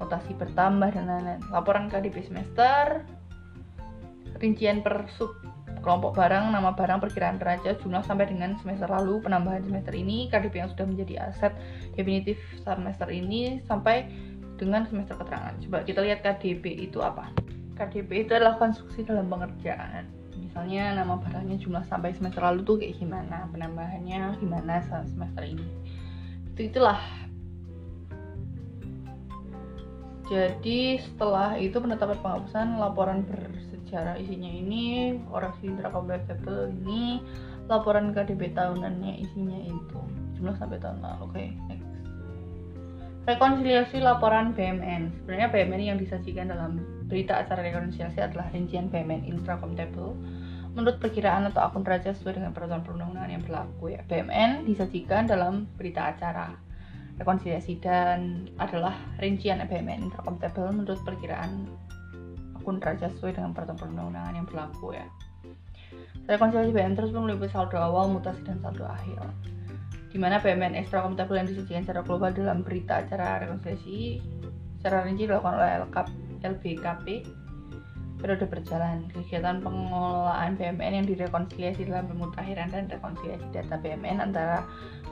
rotasi 0.00 0.32
bertambah 0.34 0.88
dan 0.96 1.04
lain-lain 1.06 1.40
laporan 1.52 1.92
KDP 1.92 2.26
semester 2.26 3.04
rincian 4.40 4.80
per 4.80 5.06
sub 5.14 5.36
kelompok 5.82 6.14
barang, 6.14 6.54
nama 6.54 6.78
barang, 6.78 7.02
perkiraan 7.02 7.42
neraca, 7.42 7.74
jumlah 7.82 8.06
sampai 8.06 8.30
dengan 8.30 8.54
semester 8.62 8.86
lalu, 8.86 9.18
penambahan 9.18 9.66
semester 9.66 9.90
ini, 9.90 10.30
KDP 10.30 10.62
yang 10.62 10.70
sudah 10.70 10.86
menjadi 10.86 11.14
aset 11.26 11.50
definitif 11.98 12.38
semester 12.62 13.10
ini 13.10 13.58
sampai 13.66 14.06
dengan 14.62 14.86
semester 14.86 15.18
keterangan. 15.18 15.58
Coba 15.58 15.82
kita 15.82 16.06
lihat 16.06 16.22
KDP 16.22 16.86
itu 16.86 17.02
apa? 17.02 17.34
KDP 17.74 18.30
itu 18.30 18.32
adalah 18.38 18.62
konstruksi 18.62 19.02
dalam 19.02 19.26
pengerjaan 19.26 20.06
misalnya 20.52 21.00
nama 21.00 21.16
barangnya 21.16 21.56
jumlah 21.64 21.80
sampai 21.88 22.12
semester 22.12 22.44
lalu 22.44 22.60
tuh 22.60 22.76
kayak 22.76 23.00
gimana 23.00 23.48
penambahannya 23.56 24.36
gimana 24.36 24.84
semester 24.84 25.48
ini 25.48 25.64
itu 26.52 26.68
itulah 26.68 27.00
jadi 30.32 30.96
setelah 30.96 31.60
itu 31.60 31.76
penetapan 31.76 32.16
penghapusan 32.24 32.80
laporan 32.80 33.20
bersejarah 33.28 34.16
isinya 34.16 34.48
ini 34.48 35.20
orang 35.28 35.52
Indra 35.60 35.92
Compatible 35.92 36.72
ini 36.72 37.20
laporan 37.68 38.16
KDP 38.16 38.56
tahunannya 38.56 39.20
isinya 39.20 39.60
itu. 39.60 40.00
Jumlah 40.40 40.56
sampai 40.56 40.80
tahun 40.80 41.04
lalu 41.04 41.20
oke 41.20 41.32
okay, 41.36 41.48
next. 41.68 41.84
Rekonsiliasi 43.28 44.00
laporan 44.00 44.56
BMN 44.56 45.20
sebenarnya 45.20 45.52
BMN 45.52 45.82
yang 45.84 45.98
disajikan 46.00 46.48
dalam 46.48 46.80
berita 47.12 47.36
acara 47.44 47.60
rekonsiliasi 47.60 48.24
adalah 48.24 48.48
rincian 48.56 48.88
BMN 48.88 49.28
intra 49.28 49.60
table 49.60 50.16
menurut 50.72 50.96
perkiraan 50.96 51.44
atau 51.52 51.60
akun 51.60 51.84
raja 51.84 52.16
sesuai 52.16 52.40
dengan 52.40 52.56
peraturan 52.56 52.80
perundang-undangan 52.80 53.30
yang 53.36 53.44
berlaku 53.44 53.92
ya. 53.92 54.00
BMN 54.08 54.64
disajikan 54.64 55.28
dalam 55.28 55.68
berita 55.76 56.08
acara 56.08 56.71
rekonsiliasi 57.20 57.80
dan 57.82 58.48
adalah 58.56 58.96
rincian 59.20 59.60
BMN 59.64 60.08
intercomptable 60.08 60.72
menurut 60.72 61.00
perkiraan 61.04 61.68
akun 62.56 62.78
raja 62.78 63.10
sesuai 63.10 63.36
dengan 63.36 63.52
peraturan 63.52 63.78
perundang-undangan 63.78 64.34
yang 64.38 64.46
berlaku 64.46 64.96
ya. 64.96 65.06
Rekonsiliasi 66.30 66.72
BMN 66.72 66.94
terus 66.96 67.10
meliputi 67.12 67.52
saldo 67.52 67.76
awal, 67.76 68.08
mutasi 68.08 68.40
dan 68.46 68.62
saldo 68.62 68.86
akhir. 68.86 69.18
Di 70.12 70.20
mana 70.20 70.38
BMN 70.38 70.76
comptable 70.88 71.40
yang 71.40 71.48
disajikan 71.48 71.82
secara 71.88 72.04
global 72.04 72.30
dalam 72.32 72.60
berita 72.60 73.00
acara 73.00 73.42
rekonsiliasi 73.42 74.20
secara 74.78 75.06
rinci 75.06 75.24
dilakukan 75.30 75.56
oleh 75.56 75.72
LBKP 76.42 77.06
periode 78.22 78.46
berjalan. 78.46 79.10
Kegiatan 79.10 79.58
pengelolaan 79.60 80.54
BMN 80.54 81.02
yang 81.02 81.06
direkonsiliasi 81.10 81.90
dalam 81.90 82.06
pemutakhiran 82.06 82.70
dan 82.70 82.86
rekonsiliasi 82.86 83.50
data 83.50 83.76
BMN 83.82 84.22
antara 84.22 84.62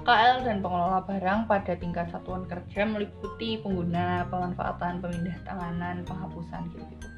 KL 0.06 0.46
dan 0.46 0.62
pengelola 0.62 1.02
barang 1.04 1.50
pada 1.50 1.74
tingkat 1.76 2.08
satuan 2.14 2.46
kerja 2.46 2.86
meliputi 2.86 3.58
pengguna, 3.60 4.30
pemanfaatan, 4.30 5.02
pemindah 5.02 5.36
tanganan, 5.42 6.06
penghapusan 6.06 6.70
gitu-gitu. 6.72 7.08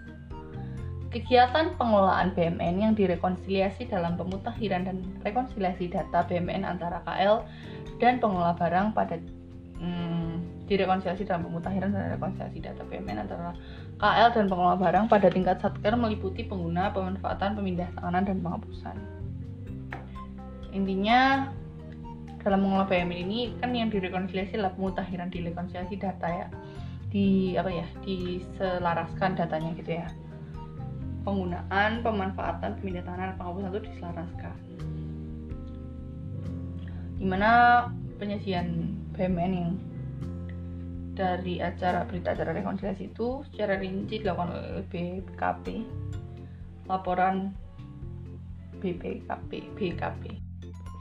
Kegiatan 1.13 1.77
pengelolaan 1.77 2.33
BMN 2.33 2.75
yang 2.81 2.93
direkonsiliasi 2.97 3.85
dalam 3.93 4.17
pemutakhiran 4.17 4.89
dan 4.89 5.05
rekonsiliasi 5.21 5.93
data 5.93 6.25
BMN 6.25 6.65
antara 6.65 7.05
KL 7.05 7.45
dan 8.01 8.17
pengelola 8.17 8.57
barang 8.57 8.97
pada 8.97 9.21
hmm, 9.77 10.41
direkonsiliasi 10.73 11.29
dalam 11.29 11.45
pemutakhiran 11.45 11.93
dan 11.93 12.17
rekonsiliasi 12.17 12.65
data 12.65 12.81
BMN 12.89 13.29
antara 13.29 13.53
KL 14.03 14.35
dan 14.35 14.51
pengelola 14.51 14.75
barang 14.83 15.07
pada 15.07 15.31
tingkat 15.31 15.63
satker 15.63 15.95
meliputi 15.95 16.43
pengguna, 16.43 16.91
pemanfaatan, 16.91 17.55
pemindah 17.55 17.87
tanganan, 17.95 18.27
dan 18.27 18.43
penghapusan. 18.43 18.99
Intinya 20.75 21.47
dalam 22.43 22.67
mengelola 22.67 22.91
BMN 22.91 23.19
ini 23.31 23.41
kan 23.63 23.71
yang 23.71 23.95
direkonsiliasi 23.95 24.59
adalah 24.59 24.75
pemutakhiran 24.75 25.31
direkonsiliasi 25.31 25.95
data 26.03 26.27
ya. 26.27 26.47
Di 27.15 27.55
apa 27.55 27.71
ya 27.71 27.87
diselaraskan 28.03 29.39
datanya 29.39 29.71
gitu 29.79 29.95
ya. 30.03 30.11
Penggunaan 31.23 32.03
pemanfaatan 32.03 32.83
pemindah 32.83 33.07
tanganan 33.07 33.39
penghapusan 33.39 33.71
itu 33.71 33.83
diselaraskan. 33.87 34.57
Di 37.23 37.27
mana 37.31 37.51
penyajian 38.19 38.99
BMN 39.15 39.53
yang 39.55 39.71
dari 41.13 41.61
acara 41.61 42.09
berita 42.09 42.33
acara 42.33 42.57
rekonsiliasi 42.57 43.13
itu 43.13 43.45
secara 43.53 43.77
rinci 43.77 44.25
dilakukan 44.25 44.53
oleh 44.57 44.85
BKP 44.89 45.85
laporan 46.89 47.53
BPKP 48.81 49.51
BKP 49.77 50.23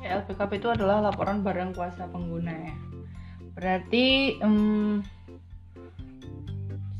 ya, 0.01 0.19
LPKP 0.21 0.51
itu 0.59 0.69
adalah 0.69 0.99
laporan 0.99 1.45
barang 1.45 1.77
kuasa 1.77 2.09
pengguna 2.09 2.51
ya. 2.51 2.75
Berarti 3.53 4.37
um, 4.41 5.05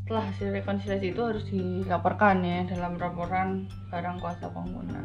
setelah 0.06 0.28
hasil 0.28 0.47
rekonsiliasi 0.52 1.15
itu 1.15 1.21
harus 1.24 1.43
dilaporkan 1.50 2.43
ya 2.45 2.67
dalam 2.69 3.00
laporan 3.00 3.71
barang 3.89 4.17
kuasa 4.21 4.52
pengguna. 4.54 5.02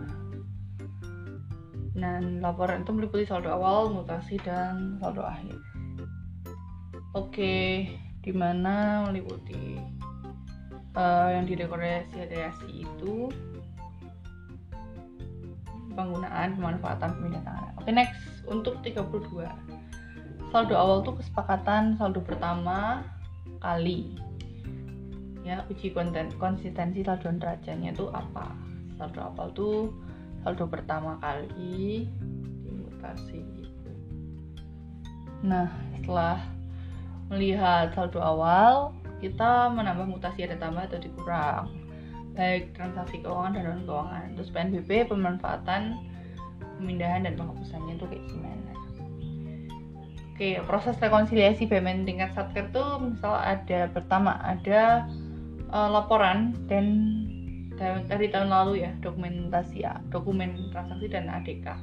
Dan 1.97 2.45
laporan 2.45 2.85
itu 2.85 2.93
meliputi 2.93 3.25
saldo 3.25 3.49
awal, 3.49 3.89
mutasi, 3.89 4.37
dan 4.45 5.01
saldo 5.01 5.25
akhir. 5.25 5.57
Oke, 7.17 7.89
di 8.21 8.29
mana 8.29 9.09
meliputi 9.09 9.81
uh, 10.93 11.33
yang 11.33 11.49
didekorasi 11.49 12.85
itu 12.85 13.33
penggunaan 15.97 16.61
pemanfaatan 16.61 17.17
pemindah 17.17 17.41
tangan. 17.41 17.73
Oke, 17.81 17.89
next 17.89 18.21
untuk 18.45 18.85
32. 18.85 19.49
Saldo 20.53 20.77
awal 20.77 21.01
tuh 21.09 21.17
kesepakatan 21.17 21.97
saldo 21.97 22.21
pertama 22.21 23.01
kali. 23.65 24.13
Ya, 25.41 25.65
uji 25.73 25.97
konten 25.97 26.29
konsistensi 26.37 27.01
saldo 27.01 27.33
neracanya 27.33 27.97
itu 27.97 28.13
apa? 28.13 28.53
Saldo 29.01 29.25
awal 29.25 29.49
tuh 29.57 29.89
saldo 30.45 30.69
pertama 30.69 31.17
kali 31.25 32.13
verifikasi 32.61 33.41
gitu. 33.41 33.91
Nah, 35.41 35.73
setelah 35.97 36.56
melihat 37.33 37.93
saldo 37.93 38.23
awal, 38.23 38.95
kita 39.19 39.73
menambah 39.73 40.07
mutasi 40.07 40.47
ada 40.47 40.57
tambah 40.59 40.87
atau 40.87 41.01
dikurang. 41.01 41.73
Baik 42.37 42.77
transaksi 42.77 43.25
keuangan 43.25 43.57
dan 43.57 43.65
non 43.65 43.83
keuangan 43.89 44.27
terus 44.37 44.53
PNBP 44.53 45.09
pemanfaatan 45.09 45.97
pemindahan 46.77 47.25
dan 47.25 47.33
penghapusannya 47.41 47.97
itu 47.97 48.07
kayak 48.13 48.25
gimana? 48.29 48.73
Oke 50.37 50.61
proses 50.69 51.01
rekonsiliasi 51.01 51.65
payment 51.65 52.05
tingkat 52.05 52.37
satker 52.37 52.69
tuh 52.69 53.01
misal 53.01 53.41
ada 53.41 53.89
pertama 53.89 54.37
ada 54.45 55.09
uh, 55.73 55.89
laporan 55.89 56.53
dan 56.69 56.85
dari 57.81 58.33
tahun 58.33 58.49
lalu 58.49 58.89
ya 58.89 58.93
dokumentasi 59.05 59.85
ya 59.85 60.01
dokumen 60.09 60.73
transaksi 60.73 61.07
dan 61.13 61.29
ADK 61.29 61.77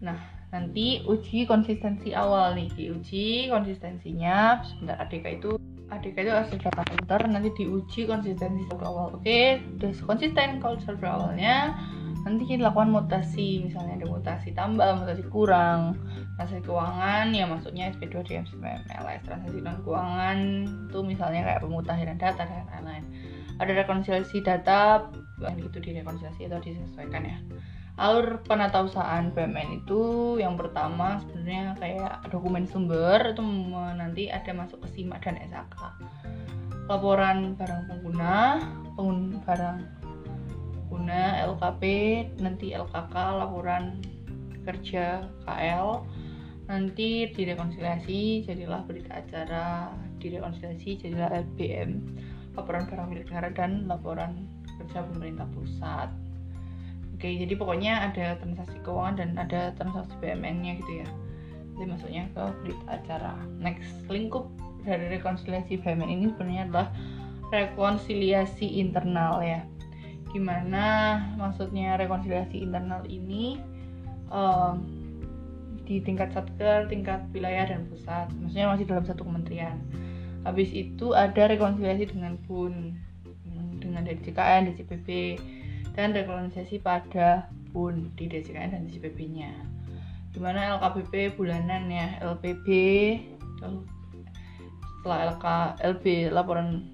nah 0.00 0.16
nanti 0.54 1.02
uji 1.02 1.50
konsistensi 1.50 2.14
awal 2.14 2.54
nih 2.54 2.70
diuji 2.78 3.50
konsistensinya. 3.50 4.62
Sebentar 4.62 5.02
ADK 5.02 5.42
itu 5.42 5.50
ADK 5.90 6.16
itu 6.22 6.30
hasil 6.30 6.56
data 6.62 6.82
center 6.86 7.20
nanti 7.26 7.50
diuji 7.58 8.06
konsistensi 8.06 8.62
server 8.70 8.86
awal. 8.86 9.06
Oke 9.18 9.58
udah 9.82 9.90
konsisten 10.06 10.62
kalau 10.62 10.78
server 10.78 11.10
awalnya. 11.10 11.74
Nanti 12.22 12.48
kita 12.48 12.70
lakukan 12.70 12.94
mutasi 12.94 13.66
misalnya 13.66 14.00
ada 14.00 14.06
mutasi 14.08 14.54
tambah 14.56 15.02
mutasi 15.02 15.26
kurang 15.28 15.98
transaksi 16.34 16.64
keuangan 16.66 17.30
ya 17.30 17.44
maksudnya 17.46 17.92
SP2 17.94 18.26
DMCM 18.26 18.80
LS 18.90 19.22
transaksi 19.22 19.60
non 19.60 19.76
keuangan 19.84 20.38
itu 20.88 20.98
misalnya 21.04 21.46
kayak 21.46 21.60
pemutahiran 21.66 22.16
data 22.16 22.46
dan 22.46 22.64
lain-lain. 22.70 23.04
Ada 23.60 23.84
rekonsiliasi 23.84 24.40
data 24.40 25.10
yang 25.42 25.58
itu 25.58 25.78
direkonsiliasi 25.78 26.46
atau 26.48 26.58
disesuaikan 26.62 27.22
ya 27.26 27.38
alur 27.94 28.42
penatausahaan 28.42 29.30
BMN 29.30 29.86
itu 29.86 30.02
yang 30.42 30.58
pertama 30.58 31.22
sebenarnya 31.22 31.78
kayak 31.78 32.26
dokumen 32.26 32.66
sumber 32.66 33.22
itu 33.30 33.42
nanti 33.94 34.26
ada 34.34 34.50
masuk 34.50 34.82
ke 34.82 34.98
SIMA 34.98 35.22
dan 35.22 35.38
SAK 35.46 35.78
laporan 36.90 37.54
barang 37.54 37.82
pengguna 37.86 38.58
pengguna 38.98 39.38
barang 39.46 39.78
pengguna 40.90 41.20
LKP 41.54 41.82
nanti 42.42 42.74
LKK 42.74 43.14
laporan 43.14 44.02
kerja 44.64 45.28
KL 45.44 46.02
nanti 46.64 47.28
direkonsiliasi 47.28 48.48
jadilah 48.48 48.80
berita 48.88 49.20
acara. 49.20 49.92
Direkonsiliasi 50.24 51.04
jadilah 51.04 51.28
LBM 51.44 52.00
laporan 52.56 52.88
barang 52.88 53.12
milik 53.12 53.28
negara 53.28 53.52
dan 53.52 53.84
laporan 53.84 54.48
kerja 54.80 55.04
pemerintah 55.04 55.44
pusat 55.52 56.08
jadi 57.30 57.54
pokoknya 57.56 57.92
ada 58.10 58.36
transaksi 58.40 58.76
keuangan 58.84 59.16
dan 59.16 59.30
ada 59.40 59.72
transaksi 59.78 60.12
BMN-nya 60.20 60.72
gitu 60.84 60.92
ya. 61.04 61.08
Jadi 61.74 61.86
masuknya 61.90 62.24
ke 62.30 62.42
berita 62.62 62.86
acara. 62.86 63.34
Next, 63.58 63.90
lingkup 64.06 64.50
dari 64.84 65.08
rekonsiliasi 65.16 65.80
BMN 65.80 66.10
ini 66.10 66.24
sebenarnya 66.30 66.62
adalah 66.68 66.88
rekonsiliasi 67.50 68.78
internal 68.78 69.40
ya. 69.40 69.64
Gimana 70.30 71.18
maksudnya 71.38 71.96
rekonsiliasi 71.96 72.62
internal 72.62 73.02
ini 73.06 73.58
um, 74.28 74.82
di 75.84 76.00
tingkat 76.00 76.32
satker, 76.32 76.88
tingkat 76.88 77.22
wilayah 77.30 77.70
dan 77.70 77.86
pusat. 77.88 78.28
Maksudnya 78.40 78.70
masih 78.72 78.86
dalam 78.88 79.04
satu 79.04 79.22
kementerian. 79.22 79.76
Habis 80.44 80.70
itu 80.76 81.16
ada 81.16 81.48
rekonsiliasi 81.48 82.12
dengan 82.12 82.36
PUN, 82.44 82.98
dengan 83.80 84.04
DCKN, 84.04 84.72
DCPB, 84.72 85.08
dan 85.94 86.10
rekonsiliasi 86.10 86.82
pada 86.82 87.46
pun 87.70 88.10
di 88.18 88.26
DCKN 88.26 88.74
dan 88.74 88.82
DCPB-nya. 88.86 89.50
Di 90.34 90.38
mana 90.42 90.78
LKBP 90.78 91.38
bulanan 91.38 91.86
ya, 91.86 92.18
LPB 92.22 92.66
setelah 95.04 95.36
LK 95.36 95.46
LB 95.84 96.04
laporan 96.32 96.88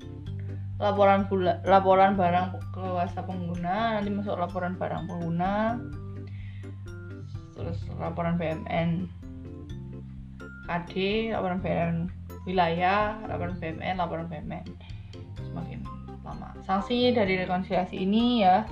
laporan 0.82 1.30
bula, 1.30 1.62
laporan 1.62 2.18
barang 2.18 2.58
ke 2.74 3.20
pengguna 3.22 4.00
nanti 4.00 4.10
masuk 4.10 4.34
laporan 4.34 4.74
barang 4.74 5.06
pengguna 5.06 5.78
terus 7.54 7.78
laporan 8.00 8.34
BMN 8.34 9.06
KD 10.66 10.92
laporan 11.36 11.62
BMN 11.62 11.96
wilayah 12.48 13.14
laporan 13.30 13.54
BMN 13.60 13.94
laporan 14.00 14.26
BMN 14.26 14.66
semakin 15.38 15.78
lama 16.26 16.50
sanksi 16.66 17.12
dari 17.14 17.38
rekonsiliasi 17.46 17.94
ini 17.94 18.42
ya 18.42 18.66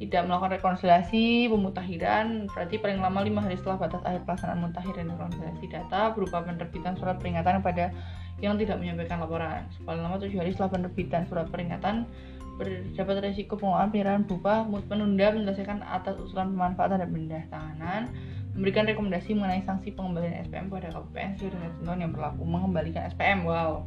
tidak 0.00 0.24
melakukan 0.24 0.56
rekonsiliasi 0.56 1.52
pemutahiran 1.52 2.48
berarti 2.48 2.80
paling 2.80 3.04
lama 3.04 3.20
lima 3.20 3.44
hari 3.44 3.60
setelah 3.60 3.84
batas 3.84 4.00
akhir 4.08 4.24
pelaksanaan 4.24 4.64
mutakhir 4.64 4.96
dan 4.96 5.12
rekonsiliasi 5.12 5.66
data 5.68 6.16
berupa 6.16 6.40
penerbitan 6.40 6.96
surat 6.96 7.20
peringatan 7.20 7.60
pada 7.60 7.92
yang 8.40 8.56
tidak 8.56 8.80
menyampaikan 8.80 9.20
laporan. 9.20 9.68
Paling 9.84 10.00
lama 10.00 10.16
tujuh 10.16 10.40
hari 10.40 10.56
setelah 10.56 10.72
penerbitan 10.72 11.28
surat 11.28 11.52
peringatan 11.52 12.08
berdapat 12.56 13.16
resiko 13.28 13.60
pengelolaan 13.60 13.92
penyerahan 13.92 14.22
berupa 14.24 14.64
penunda 14.88 15.32
menyelesaikan 15.32 15.84
atas 15.84 16.16
usulan 16.20 16.52
pemanfaatan 16.52 17.04
dan 17.04 17.08
benda 17.12 17.40
tanganan 17.52 18.02
memberikan 18.52 18.84
rekomendasi 18.88 19.36
mengenai 19.36 19.64
sanksi 19.64 19.92
pengembalian 19.96 20.44
SPM 20.44 20.68
pada 20.68 20.92
KPPN 20.92 21.30
sesuai 21.40 21.52
dengan 21.80 21.96
yang 21.96 22.12
berlaku 22.12 22.44
mengembalikan 22.44 23.08
SPM 23.08 23.48
wow 23.48 23.84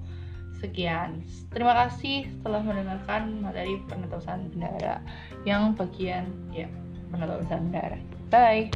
Sekian. 0.63 1.19
Terima 1.51 1.75
kasih 1.75 2.31
telah 2.39 2.63
mendengarkan 2.63 3.43
materi 3.43 3.83
penetapan 3.91 4.47
bendara 4.47 5.03
yang 5.43 5.75
bagian 5.75 6.31
ya 6.55 6.71
penetapan 7.11 7.67
bendara. 7.67 7.99
Bye. 8.31 8.71